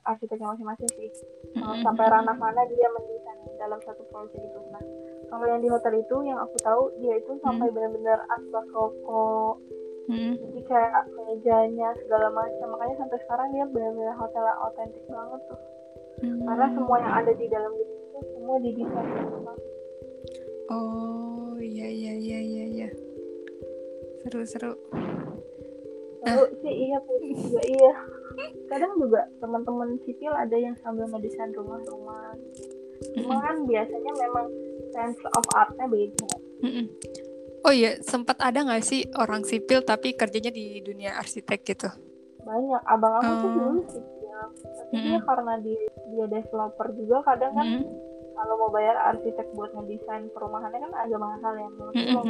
arsiteknya 0.07 0.53
masing-masing 0.55 0.89
sih 0.95 1.11
mm-hmm. 1.57 1.83
sampai 1.83 2.05
ranah 2.07 2.37
mana 2.37 2.61
dia 2.69 2.87
mendesain 2.93 3.39
dalam 3.59 3.79
satu 3.83 4.01
proyek 4.09 4.37
itu 4.37 4.59
nah 4.73 4.83
kalau 5.27 5.45
yang 5.45 5.61
di 5.61 5.69
hotel 5.69 5.93
itu 5.99 6.17
yang 6.23 6.39
aku 6.39 6.55
tahu 6.63 6.83
dia 7.03 7.19
itu 7.19 7.31
sampai 7.43 7.67
mm-hmm. 7.67 7.75
benar-benar 7.75 8.19
asbak 8.37 8.65
rokok 8.71 9.55
mm-hmm. 10.09 10.33
jadi 10.41 10.61
kayak 10.65 11.03
mejanya 11.27 11.89
segala 12.05 12.27
macam 12.31 12.67
makanya 12.73 12.95
sampai 13.05 13.17
sekarang 13.27 13.47
dia 13.51 13.65
benar-benar 13.69 14.15
hotel 14.15 14.45
otentik 14.63 15.05
banget 15.09 15.41
tuh 15.51 15.59
mm-hmm. 16.23 16.45
karena 16.47 16.65
semua 16.73 16.97
yang 17.03 17.13
ada 17.13 17.31
di 17.35 17.45
dalam 17.51 17.71
itu 17.77 17.95
semua 18.37 18.55
didesain 18.63 19.25
sama 19.29 19.53
oh 20.73 21.55
iya 21.59 21.87
iya 21.89 22.13
iya 22.17 22.39
iya 22.41 22.65
iya 22.65 22.89
seru 24.25 24.41
seru 24.43 24.73
seru 26.27 26.45
sih 26.59 26.75
iya 26.91 26.97
putih 26.99 27.31
juga 27.35 27.61
iya. 27.63 27.93
Kadang 28.69 29.01
juga 29.01 29.25
teman-teman 29.41 29.97
sipil 30.05 30.29
ada 30.29 30.53
yang 30.53 30.77
sambil 30.83 31.09
ngedesain 31.09 31.49
rumah-rumah. 31.57 32.37
Cuma 33.17 33.41
kan 33.41 33.65
biasanya 33.65 34.11
memang 34.13 34.45
sense 34.93 35.21
of 35.33 35.45
artnya 35.57 35.85
beda. 35.89 36.29
Oh 37.65 37.73
iya 37.73 37.97
sempat 38.05 38.37
ada 38.37 38.61
nggak 38.61 38.85
sih 38.85 39.09
orang 39.17 39.41
sipil 39.41 39.81
tapi 39.81 40.13
kerjanya 40.13 40.53
di 40.53 40.83
dunia 40.85 41.17
arsitek 41.17 41.59
gitu? 41.65 41.89
Banyak. 42.45 42.81
Abang 42.85 43.13
aku 43.17 43.25
oh. 43.25 43.37
tuh 43.41 43.49
dulu 43.49 43.81
sipil 43.89 44.17
tapi 44.37 44.93
mm 44.93 44.99
-hmm. 45.01 45.07
dia 45.09 45.19
karena 45.25 45.53
dia 45.65 45.81
dia 46.13 46.25
developer 46.29 46.87
juga 46.93 47.17
kadang 47.25 47.53
kan 47.57 47.65
mm 47.65 47.81
-hmm 47.81 48.07
kalau 48.37 48.53
mau 48.61 48.69
bayar 48.69 48.95
arsitek 49.09 49.47
buat 49.57 49.73
ngedesain 49.73 50.29
perumahannya 50.29 50.77
kan 50.77 50.93
agak 50.93 51.19
mahal 51.19 51.53
ya. 51.57 51.67
Menurut 51.73 51.93
mm 51.97 52.13
mau 52.13 52.23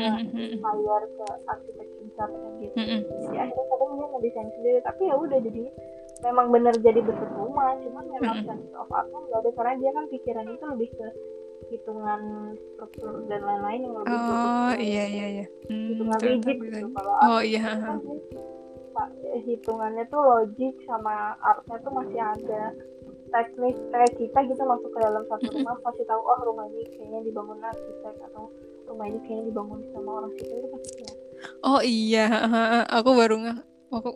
bayar 0.64 1.02
ke 1.04 1.28
arsitek 1.52 1.88
besar 2.00 2.30
gitu. 2.64 2.76
Jadi 3.28 3.36
akhirnya 3.36 3.66
kadang 3.68 3.92
dia 4.00 4.08
ngedesain 4.16 4.50
sendiri. 4.56 4.80
Tapi 4.82 5.02
ya 5.12 5.16
udah 5.20 5.40
jadi 5.44 5.64
memang 6.24 6.48
bener 6.50 6.74
jadi 6.82 7.00
bentuk 7.04 7.32
rumah 7.36 7.76
cuman 7.78 8.06
memang 8.08 8.38
sense 8.48 8.72
of 8.80 8.88
art 8.96 9.12
nggak 9.12 9.40
ada. 9.44 9.50
Karena 9.52 9.74
dia 9.76 9.92
kan 9.92 10.06
pikiran 10.08 10.48
itu 10.48 10.66
lebih 10.66 10.90
ke 10.96 11.08
hitungan 11.68 12.22
struktur 12.56 13.28
dan 13.28 13.44
lain-lain 13.44 13.82
yang 13.84 13.96
lebih 14.00 14.16
oh 14.16 14.72
iya 14.80 15.04
iya 15.04 15.26
iya. 15.36 15.46
Hmm, 15.68 15.88
hitungan 15.92 16.20
rigid 16.24 16.58
gitu 16.64 16.88
kalau 16.96 17.14
oh 17.28 17.42
iya 17.44 17.60
kan, 17.60 18.00
hitungannya 19.44 20.04
tuh 20.08 20.22
logik 20.22 20.76
sama 20.88 21.36
artnya 21.44 21.78
tuh 21.84 21.92
masih 21.92 22.22
ada 22.24 22.64
teknik 23.32 23.76
kayak 23.92 24.14
kita 24.16 24.40
gitu 24.48 24.62
masuk 24.64 24.90
ke 24.92 25.00
dalam 25.04 25.24
satu 25.28 25.48
rumah 25.52 25.76
pasti 25.84 26.04
tahu 26.08 26.22
oh 26.22 26.40
rumah 26.48 26.66
ini 26.72 26.84
kayaknya 26.96 27.20
dibangun 27.28 27.60
arsitek 27.60 28.16
atau 28.32 28.52
rumah 28.88 29.06
ini 29.12 29.20
kayaknya 29.28 29.44
dibangun 29.52 29.80
sama 29.92 30.10
orang 30.24 30.32
situ 30.40 30.54
itu 30.56 30.68
pasti 30.72 30.92
ya. 31.04 31.14
Oh 31.62 31.82
iya, 31.84 32.26
aku 32.98 33.10
baru 33.14 33.36
nggak. 33.44 33.60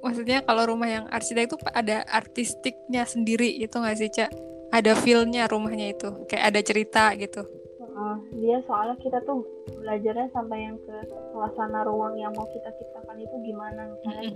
Maksudnya 0.04 0.44
kalau 0.44 0.64
rumah 0.68 0.90
yang 0.90 1.06
arsitek 1.08 1.48
itu 1.48 1.56
ada 1.72 2.04
artistiknya 2.10 3.04
sendiri 3.08 3.48
itu 3.48 3.72
nggak 3.72 3.98
sih 4.00 4.12
cak? 4.12 4.32
Ada 4.72 4.96
feelnya 4.96 5.52
rumahnya 5.52 5.92
itu, 5.92 6.10
kayak 6.32 6.56
ada 6.56 6.60
cerita 6.64 7.12
gitu. 7.20 7.44
Uh, 7.92 8.16
dia 8.40 8.64
soalnya 8.64 8.96
kita 9.04 9.20
tuh 9.28 9.44
belajarnya 9.68 10.32
sampai 10.32 10.64
yang 10.64 10.80
ke 10.80 10.96
suasana 11.36 11.84
ruang 11.84 12.16
yang 12.16 12.32
mau 12.32 12.48
kita 12.48 12.72
ciptakan 12.80 13.20
itu 13.20 13.36
gimana 13.52 13.92
misalnya 13.92 14.32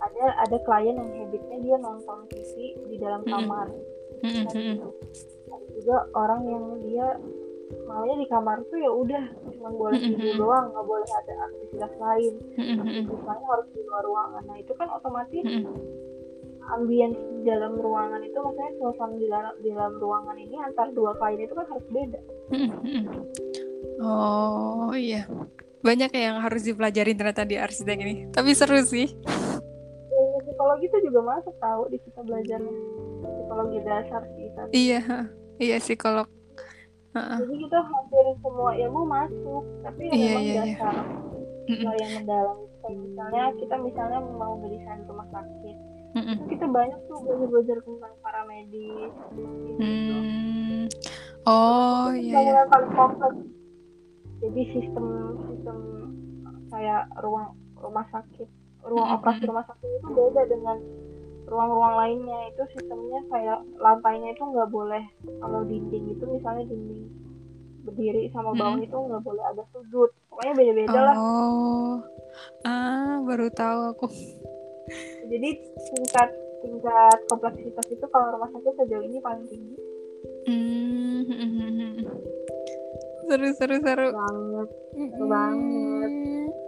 ada 0.00 0.24
ada 0.48 0.56
klien 0.64 0.96
yang 0.96 1.10
habitnya 1.12 1.56
dia 1.60 1.76
nonton 1.76 2.18
TV 2.32 2.74
di 2.88 2.96
dalam 2.96 3.22
kamar. 3.28 3.68
Mm-hmm. 4.20 4.84
ada 5.48 5.66
juga 5.72 5.96
orang 6.12 6.44
yang 6.44 6.64
dia 6.84 7.16
maunya 7.88 8.20
di 8.20 8.28
kamar 8.28 8.60
tuh 8.68 8.76
ya 8.76 8.92
udah 8.92 9.24
cuma 9.48 9.72
boleh 9.72 9.96
tidur 9.96 10.44
doang 10.44 10.68
nggak 10.68 10.84
boleh 10.84 11.08
ada 11.08 11.32
aktivitas 11.48 11.92
lain. 11.96 12.34
Aktivitas 12.56 13.22
lain 13.24 13.44
harus 13.48 13.66
di 13.72 13.80
luar 13.84 14.04
ruangan. 14.04 14.42
Nah 14.44 14.56
itu 14.60 14.72
kan 14.76 14.88
otomatis 14.92 15.44
ambience 16.70 17.18
di 17.18 17.42
dalam 17.48 17.72
ruangan 17.80 18.20
itu 18.22 18.38
maksudnya 18.38 18.72
suasana 18.78 19.14
di 19.16 19.26
dalam, 19.26 19.54
di 19.58 19.68
dalam 19.72 19.94
ruangan 19.98 20.36
ini 20.38 20.56
antar 20.60 20.88
dua 20.92 21.16
klien 21.16 21.40
itu 21.48 21.54
kan 21.56 21.66
harus 21.66 21.86
beda. 21.88 22.20
Oh 24.00 24.92
iya. 24.96 25.24
Banyak 25.80 26.12
yang 26.12 26.44
harus 26.44 26.60
dipelajari 26.68 27.16
ternyata 27.16 27.48
di 27.48 27.56
arsitek 27.56 27.98
ini. 28.04 28.14
Tapi 28.28 28.52
seru 28.52 28.80
sih 28.84 29.16
psikologi 30.60 30.92
itu 30.92 30.98
juga 31.08 31.20
masuk 31.24 31.54
tahu 31.56 31.82
di 31.88 31.96
kita 32.04 32.20
belajar 32.20 32.60
psikologi 33.24 33.78
dasar 33.80 34.22
kita 34.36 34.62
iya 34.76 35.00
iya 35.56 35.76
psikolog 35.80 36.28
jadi 37.16 37.54
kita 37.64 37.78
hampir 37.80 38.24
semua 38.44 38.70
ilmu 38.76 39.02
masuk 39.08 39.64
tapi 39.80 40.04
ya 40.04 40.12
iya, 40.12 40.20
iya, 40.20 40.36
iya. 40.36 40.62
dasar 40.76 40.94
iya. 41.64 41.92
yang 41.96 42.12
mendalam 42.20 42.58
kayak 42.84 42.98
misalnya 43.00 43.44
kita 43.56 43.74
misalnya 43.80 44.20
mau 44.36 44.52
mendesain 44.60 45.00
rumah 45.08 45.28
sakit 45.32 45.76
mm 46.12 46.22
-mm. 46.28 46.36
kita 46.52 46.66
banyak 46.68 47.00
tuh 47.08 47.18
belajar-belajar 47.24 47.76
tentang 47.80 48.14
paramedis 48.20 49.12
gitu. 49.32 49.80
mm. 49.80 50.84
oh 51.48 52.12
iya, 52.12 52.36
iya. 52.36 52.52
yang 52.52 52.68
paling 52.68 52.92
kompleks 52.92 53.40
jadi 54.44 54.62
sistem 54.76 55.06
sistem 55.48 55.76
kayak 56.68 57.08
ruang 57.24 57.56
rumah 57.80 58.04
sakit 58.12 58.59
ruang 58.86 59.08
operasi 59.20 59.42
rumah 59.44 59.64
sakit 59.68 59.88
itu 59.88 60.08
beda 60.08 60.42
dengan 60.48 60.76
ruang-ruang 61.50 61.94
lainnya. 61.98 62.40
Itu 62.54 62.62
sistemnya 62.76 63.20
kayak 63.28 63.60
lantainya 63.76 64.32
itu 64.32 64.42
nggak 64.42 64.70
boleh 64.70 65.04
kalau 65.42 65.60
dinding 65.66 66.14
itu 66.14 66.24
misalnya 66.24 66.64
dinding 66.68 67.04
berdiri 67.80 68.28
sama 68.30 68.52
bawah 68.52 68.76
hmm. 68.76 68.86
itu 68.86 68.96
nggak 68.96 69.22
boleh 69.24 69.44
ada 69.44 69.62
sudut. 69.72 70.10
Pokoknya 70.28 70.52
beda-beda 70.56 70.98
oh. 70.98 71.04
lah 71.04 71.16
ah 72.64 73.14
baru 73.26 73.48
tahu 73.52 73.80
aku. 73.96 74.06
Jadi 75.30 75.50
tingkat 75.94 76.28
tingkat 76.60 77.18
kompleksitas 77.30 77.86
itu 77.88 78.06
kalau 78.10 78.36
rumah 78.36 78.50
sakit 78.52 78.74
sejauh 78.84 79.04
ini 79.04 79.18
paling 79.20 79.46
tinggi. 79.48 79.76
Hmm. 80.48 81.22
seru 83.30 83.48
seru 83.54 83.76
seru. 83.80 84.08
Banget 84.10 84.68
seru 84.90 85.24
banget 85.30 85.99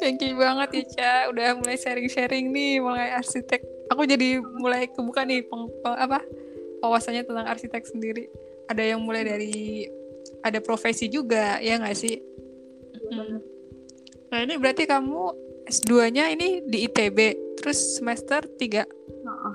Thank 0.03 0.27
you 0.27 0.35
banget 0.35 0.69
ya 0.75 0.83
Ca, 0.99 1.13
udah 1.31 1.55
mulai 1.63 1.79
sharing-sharing 1.79 2.51
nih 2.51 2.83
mulai 2.83 3.15
arsitek. 3.15 3.63
Aku 3.95 4.03
jadi 4.03 4.43
mulai 4.43 4.91
kebuka 4.91 5.23
nih 5.23 5.47
peng, 5.47 5.71
peng, 5.79 5.95
apa 5.95 6.27
wawasannya 6.83 7.23
tentang 7.23 7.47
arsitek 7.47 7.87
sendiri. 7.87 8.27
Ada 8.67 8.83
yang 8.83 9.07
mulai 9.07 9.23
dari 9.23 9.87
ada 10.43 10.59
profesi 10.59 11.07
juga 11.07 11.63
ya 11.63 11.79
nggak 11.79 11.95
sih? 11.95 12.19
Hmm. 13.15 13.39
Nah 14.35 14.39
ini 14.43 14.59
berarti 14.59 14.91
kamu 14.91 15.23
S2-nya 15.71 16.35
ini 16.35 16.67
di 16.67 16.83
ITB, 16.91 17.19
terus 17.63 18.03
semester 18.03 18.43
3? 18.43 18.83
Uh-uh. 18.83 19.55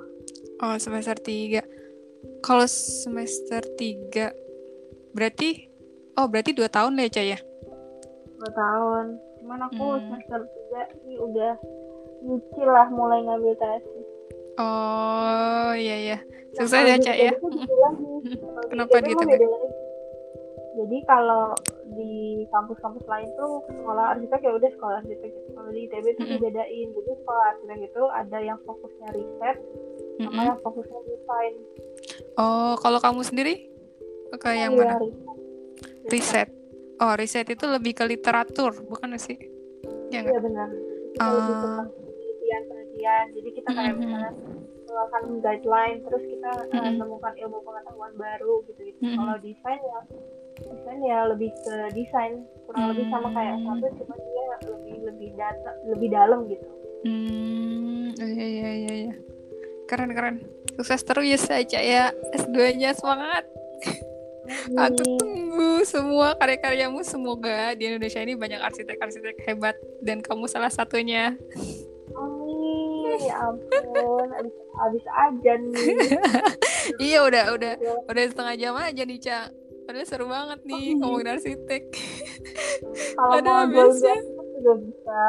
Oh 0.63 0.75
semester 0.79 1.19
3. 1.19 1.59
Kalau 2.39 2.63
semester 2.71 3.67
3 3.75 5.11
berarti 5.11 5.67
oh 6.15 6.31
berarti 6.31 6.55
dua 6.55 6.71
tahun 6.71 7.03
deh 7.03 7.11
Ca 7.11 7.35
ya? 7.35 7.39
Dua 8.39 8.51
tahun 8.55 9.26
cuman 9.47 9.63
aku 9.71 9.85
hmm. 9.95 10.01
semester 10.11 10.39
tiga 10.43 10.83
sih 11.07 11.15
udah 11.15 11.55
nyicil 12.19 12.67
lah 12.67 12.87
mulai 12.91 13.23
ngambil 13.23 13.55
tesis 13.55 14.07
oh 14.59 15.71
iya 15.71 15.95
iya. 16.03 16.19
Sukses 16.57 16.83
ya 16.83 16.97
cak 16.99 17.15
ya? 17.15 17.31
kenapa 18.75 18.99
gitu 19.07 19.23
jadi 20.77 20.97
kalau 21.09 21.55
di 21.95 22.45
kampus-kampus 22.53 23.01
lain 23.07 23.29
tuh 23.33 23.65
sekolah 23.65 24.13
arsitek 24.13 24.45
ya 24.45 24.51
udah 24.53 24.69
sekolah 24.77 25.01
arsitek. 25.01 25.33
Kalau 25.57 25.73
di 25.73 25.89
ITB 25.89 26.05
tuh 26.21 26.25
dibedain. 26.29 26.87
Jadi 26.93 27.11
sekolah 27.17 27.43
arsitek 27.49 27.79
itu 27.89 28.03
ada 28.13 28.37
yang 28.37 28.59
fokusnya 28.61 29.09
riset 29.09 29.57
sama 29.57 30.29
mm-hmm. 30.29 30.49
yang 30.53 30.59
fokusnya 30.61 30.99
desain. 31.09 31.53
Oh 32.37 32.77
kalau 32.77 33.01
kamu 33.01 33.25
sendiri? 33.25 33.73
Kayak 34.37 34.69
yang 34.69 34.73
mana? 34.77 35.01
riset 36.07 36.49
Oh, 36.97 37.13
riset 37.13 37.45
itu 37.49 37.65
lebih 37.69 37.93
ke 37.93 38.03
literatur, 38.09 38.73
bukan 38.89 39.13
sih? 39.21 39.37
Ya, 40.09 40.25
iya 40.25 40.39
benar. 40.41 40.69
Uh... 41.21 41.85
ke 41.85 41.93
penelitian-penelitian. 41.93 43.25
Jadi 43.37 43.49
kita 43.53 43.69
kayak 43.69 43.93
mm 43.93 43.99
-hmm. 44.01 44.09
misalnya 44.09 44.31
mengeluarkan 44.87 45.23
guideline, 45.43 45.99
terus 46.07 46.23
kita 46.25 46.51
mm 46.51 46.65
-hmm. 46.73 46.79
uh, 46.81 46.91
menemukan 46.97 47.33
ilmu 47.37 47.57
pengetahuan 47.61 48.13
baru 48.17 48.53
gitu-gitu. 48.65 48.99
Mm 49.03 49.07
-hmm. 49.13 49.19
Kalau 49.21 49.35
desain 49.43 49.79
ya 49.81 49.99
desain 50.57 50.99
ya 51.05 51.19
lebih 51.29 51.53
ke 51.53 51.75
desain 51.93 52.33
kurang 52.65 52.73
mm 52.73 52.81
-hmm. 52.81 52.91
lebih 52.97 53.05
sama 53.13 53.29
kayak 53.29 53.55
satu 53.61 53.87
cuma 54.01 54.15
dia 54.17 54.45
lebih 54.65 54.97
lebih 55.05 55.29
data 55.37 55.71
lebih 55.85 56.09
dalam 56.09 56.39
gitu. 56.49 56.67
Hmm, 57.05 58.09
iya 58.17 58.45
iya 58.47 58.69
iya 58.73 58.93
iya. 59.05 59.15
Keren 59.85 60.17
keren. 60.17 60.41
Sukses 60.73 61.05
terus 61.05 61.25
ya 61.29 61.37
saja 61.37 61.79
ya 61.79 62.03
S2-nya 62.33 62.97
semangat. 62.97 63.45
Aku 64.77 65.03
tunggu 65.19 65.83
semua 65.83 66.35
karya-karyamu 66.39 67.03
semoga 67.03 67.75
di 67.75 67.91
Indonesia 67.91 68.23
ini 68.23 68.33
banyak 68.39 68.61
arsitek-arsitek 68.63 69.43
hebat 69.47 69.75
dan 69.99 70.23
kamu 70.23 70.47
salah 70.47 70.71
satunya. 70.71 71.35
Amin, 72.15 73.19
ya 73.21 73.35
ampun, 73.51 74.27
abis, 74.39 74.55
abis 74.79 75.05
aja 75.11 75.53
nih. 75.59 75.95
iya 77.11 77.19
udah 77.27 77.53
udah 77.53 77.73
udah 78.07 78.23
setengah 78.31 78.55
jam 78.55 78.73
aja 78.79 79.03
nih 79.03 79.19
cak. 79.19 79.47
Padahal 79.87 80.07
seru 80.07 80.27
banget 80.27 80.59
nih 80.67 80.99
oh, 80.99 80.99
ngomongin 80.99 81.31
arsitek. 81.35 81.83
Kalau 83.15 83.39
mau 83.43 83.63
habisnya 83.63 84.15
juga 84.59 84.73
bisa. 84.83 85.21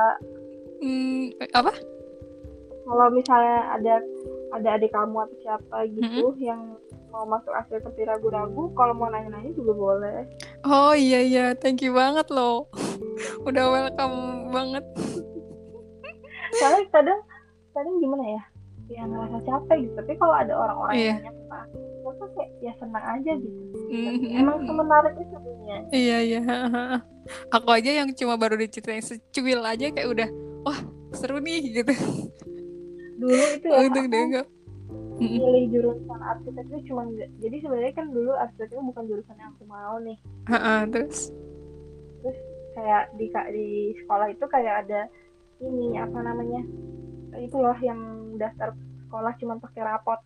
Hmm, 0.78 1.30
apa? 1.54 1.74
Kalau 2.88 3.06
misalnya 3.14 3.58
ada 3.74 3.94
ada 4.54 4.68
adik 4.80 4.90
kamu 4.90 5.28
atau 5.28 5.38
siapa 5.44 5.76
gitu 5.92 6.24
-hmm. 6.32 6.42
yang 6.42 6.62
mau 7.08 7.24
masuk 7.24 7.52
asli 7.56 7.80
tapi 7.80 8.04
ragu-ragu 8.04 8.72
kalau 8.76 8.94
mau 8.94 9.08
nanya-nanya 9.08 9.52
juga 9.56 9.72
boleh. 9.74 10.18
Oh 10.64 10.92
iya 10.92 11.24
iya. 11.24 11.44
Thank 11.56 11.82
you 11.82 11.96
banget 11.96 12.28
loh. 12.28 12.68
Udah 13.48 13.64
welcome 13.72 14.48
banget. 14.52 14.84
Soalnya 16.56 16.84
kadang 16.92 17.20
kadang 17.72 17.96
gimana 18.00 18.24
ya 18.24 18.42
ya 18.88 19.02
ngerasa 19.04 19.38
capek 19.44 19.76
gitu. 19.84 19.92
Tapi 20.00 20.12
kalau 20.16 20.34
ada 20.36 20.52
orang-orang 20.56 20.94
yeah. 20.96 21.18
yang 21.20 21.36
nanya 22.08 22.26
kayak 22.32 22.50
ya 22.64 22.72
senang 22.80 23.04
aja 23.04 23.32
gitu. 23.36 23.60
Mm-hmm. 23.88 24.40
emang 24.40 24.58
semenarik 24.68 25.14
itu 25.16 25.36
dunia 25.40 25.76
iya 25.92 26.18
iya. 26.24 26.40
Aku 27.52 27.68
aja 27.68 27.90
yang 27.92 28.08
cuma 28.16 28.40
baru 28.40 28.56
diceritain 28.56 29.04
secuil 29.04 29.60
aja 29.60 29.92
kayak 29.92 30.08
udah 30.08 30.28
wah 30.64 30.80
seru 31.12 31.40
nih 31.40 31.84
gitu. 31.84 31.92
Dulu 33.20 33.44
itu 33.60 33.66
ya 33.68 33.84
untung 33.84 34.08
deh 34.08 34.24
pilih 35.18 35.64
jurusan 35.74 36.20
arsitek 36.22 36.64
itu 36.70 36.78
cuma 36.90 37.02
jadi 37.42 37.56
sebenarnya 37.58 37.94
kan 37.94 38.06
dulu 38.14 38.32
arsitek 38.38 38.68
itu 38.70 38.82
bukan 38.82 39.04
jurusan 39.10 39.36
yang 39.36 39.50
aku 39.52 39.64
mau 39.66 39.96
nih. 39.98 40.18
Uh-uh, 40.46 40.80
terus? 40.88 41.34
Terus 42.22 42.38
kayak 42.78 43.04
di 43.18 43.26
di 43.28 43.68
sekolah 44.02 44.26
itu 44.30 44.44
kayak 44.46 44.74
ada 44.86 45.00
ini 45.58 45.98
apa 45.98 46.18
namanya 46.22 46.62
itu 47.38 47.56
loh 47.58 47.76
yang 47.82 47.98
daftar 48.38 48.72
sekolah 49.06 49.32
cuma 49.42 49.58
pakai 49.58 49.82
rapot. 49.82 50.20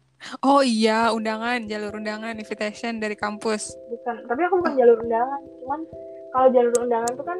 Oh 0.45 0.63
iya 0.63 1.11
undangan 1.11 1.67
jalur 1.67 1.99
undangan 1.99 2.37
invitation 2.39 3.03
dari 3.03 3.19
kampus. 3.19 3.75
Bukan 3.91 4.29
tapi 4.29 4.41
aku 4.47 4.61
bukan 4.61 4.75
jalur 4.79 5.01
undangan 5.03 5.41
cuman 5.65 5.81
kalau 6.33 6.49
jalur 6.53 6.75
undangan 6.79 7.13
tuh 7.17 7.27
kan 7.27 7.39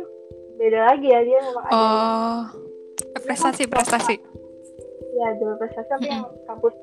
beda 0.63 0.81
lagi 0.95 1.07
ya 1.11 1.21
dia 1.25 1.39
memang 1.43 1.65
ada 1.67 1.75
oh 1.75 2.41
prestasi 3.25 3.67
prestasi 3.67 4.15
ya 5.17 5.29
jalur 5.41 5.57
prestasi 5.59 5.89
tapi 5.91 6.07
yang 6.07 6.23
kampus 6.47 6.75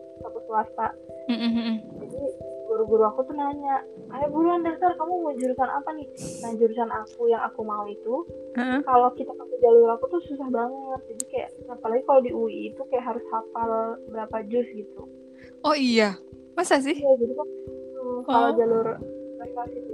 swasta 0.50 0.90
mm-hmm. 1.30 1.72
jadi 2.02 2.22
guru-guru 2.66 3.04
aku 3.06 3.22
tuh 3.26 3.36
nanya 3.38 3.86
ayo 4.10 4.26
buruan 4.34 4.66
daftar 4.66 4.98
kamu 4.98 5.14
mau 5.22 5.34
jurusan 5.38 5.70
apa 5.70 5.90
nih 5.94 6.08
nah 6.42 6.52
jurusan 6.58 6.90
aku 6.90 7.30
yang 7.30 7.42
aku 7.46 7.62
mau 7.62 7.86
itu 7.86 8.26
Heeh. 8.58 8.82
kalau 8.82 9.14
kita 9.14 9.30
pakai 9.30 9.58
jalur 9.62 9.90
aku 9.94 10.06
tuh 10.10 10.22
susah 10.26 10.50
banget 10.50 11.02
jadi 11.14 11.24
kayak 11.30 11.50
apalagi 11.70 12.02
kalau 12.06 12.22
di 12.22 12.32
UI 12.34 12.74
itu 12.74 12.82
kayak 12.90 13.06
harus 13.06 13.26
hafal 13.30 13.72
berapa 14.10 14.38
juz 14.50 14.66
gitu 14.74 15.06
Oh 15.60 15.76
iya, 15.76 16.16
masa 16.56 16.80
sih? 16.80 16.96
iya 16.96 17.12
jadi 17.20 17.34
kan 17.36 17.48
hmm, 18.00 18.20
kalau 18.24 18.48
Oh. 18.52 18.56
jalur 18.56 18.88
prestasi 19.40 19.76
itu 19.76 19.94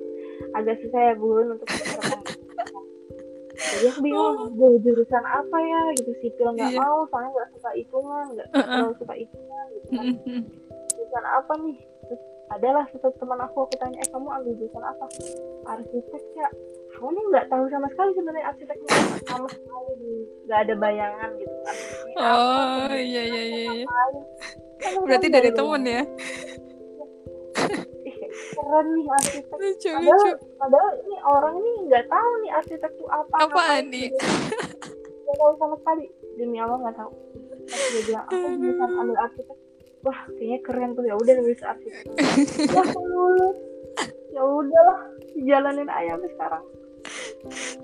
agak 0.53 0.78
susah 0.82 1.01
ya 1.10 1.14
bun 1.18 1.58
untuk. 1.58 1.66
jadi 3.66 3.86
aku 3.89 3.99
bingung 4.01 4.38
gue 4.53 4.70
jurusan 4.82 5.24
apa 5.24 5.57
ya 5.57 5.82
gitu 5.95 6.11
sipil 6.20 6.47
nggak 6.53 6.72
Iya. 6.72 6.80
mau 6.80 6.97
soalnya 7.07 7.30
nggak 7.32 7.49
suka 7.51 7.70
hitungan 7.74 8.26
nggak 8.32 8.47
nggak 8.49 8.66
terlalu 8.66 8.93
suka 8.95 9.13
hitungan 9.13 9.66
gitu 9.72 9.88
kan 9.91 10.05
jurusan 10.91 11.26
apa 11.26 11.53
nih 11.61 11.78
terus 12.05 12.22
adalah 12.45 12.84
satu 12.93 13.09
teman 13.18 13.39
aku 13.41 13.57
aku 13.63 13.76
tanya 13.76 13.97
eh 13.97 14.09
kamu 14.09 14.28
ambil 14.30 14.53
jurusan 14.55 14.84
apa 14.84 15.05
arsitek 15.68 16.24
ya 16.34 16.47
aku 16.93 17.07
nih 17.09 17.24
nggak 17.28 17.45
tahu 17.49 17.63
sama 17.68 17.88
sekali 17.89 18.09
sebenarnya 18.13 18.43
arsiteknya 18.47 18.89
apa. 18.91 19.18
sama 19.26 19.47
sekali 19.49 19.93
nggak 20.45 20.59
ada 20.61 20.74
bayangan 20.76 21.30
gitu 21.36 21.55
arsiteknya 21.63 22.16
apa, 22.16 22.34
Oh 22.86 22.93
iya 22.93 23.22
iya 23.24 23.41
iya. 23.43 23.43
iya. 23.49 23.72
ngapain. 23.84 24.16
Sama 24.76 25.01
Berarti 25.03 25.28
dari 25.28 25.49
temen 25.49 25.82
ya? 25.84 26.01
Keren 28.36 28.86
nih 28.92 29.06
arsitek 29.10 29.56
Lucu 29.56 29.90
padahal, 29.90 30.20
lucu. 30.20 30.32
padahal 30.56 30.90
ini 31.00 31.16
orang 31.24 31.54
ini 31.56 31.72
nggak 31.86 32.06
tahu 32.08 32.32
nih 32.38 32.52
arsitek 32.54 32.92
tuh 32.94 33.08
apa 33.08 33.36
nih? 33.82 34.08
gitu. 34.10 34.26
nggak 35.22 35.38
tahu 35.38 35.52
sama 35.56 35.76
sekali 35.78 36.06
demi 36.36 36.58
Allah 36.58 36.78
nggak 36.80 36.98
tahu 36.98 37.12
Terus 37.66 37.82
dia 37.90 38.02
bilang 38.06 38.26
aku 38.28 38.48
jurusan 38.56 38.90
ambil 38.96 39.18
arsitek 39.20 39.58
wah 40.02 40.20
kayaknya 40.32 40.60
keren 40.62 40.90
tuh 40.94 41.04
ya 41.04 41.16
udah 41.16 41.34
nulis 41.36 41.62
arsitek 41.62 42.06
wah 42.76 42.90
lulus 42.96 43.58
ya 44.30 44.42
udahlah 44.44 45.00
dijalanin 45.32 45.88
aja 45.88 46.10
sampai 46.14 46.32
sekarang 46.32 46.64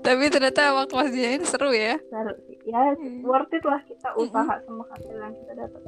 Tapi 0.02 0.24
ternyata 0.28 0.74
waktu 0.74 0.92
pas 0.92 1.06
ini 1.08 1.38
seru 1.42 1.70
ya. 1.70 1.94
Seru 2.02 2.34
sih. 2.42 2.58
ya 2.64 2.90
Hmm. 2.92 3.22
worth 3.22 3.50
it 3.50 3.62
lah 3.62 3.78
kita 3.80 4.10
usaha 4.16 4.58
sama 4.60 4.82
hasil 4.88 5.14
yang 5.14 5.34
kita 5.36 5.52
dapat 5.56 5.82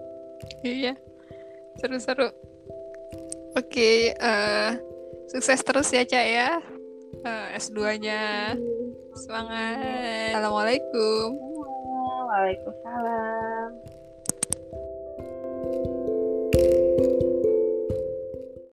Iya. 0.63 0.93
Seru-seru. 1.75 2.31
Oke, 3.55 4.11
eh 4.11 4.71
sukses 5.31 5.63
terus 5.63 5.89
ya, 5.95 6.03
Cak 6.03 6.27
ya. 6.27 6.59
Eh, 7.25 7.47
S2-nya. 7.57 8.53
Semangat. 9.15 10.35
Assalamualaikum. 10.35 11.39
Waalaikumsalam 12.35 13.54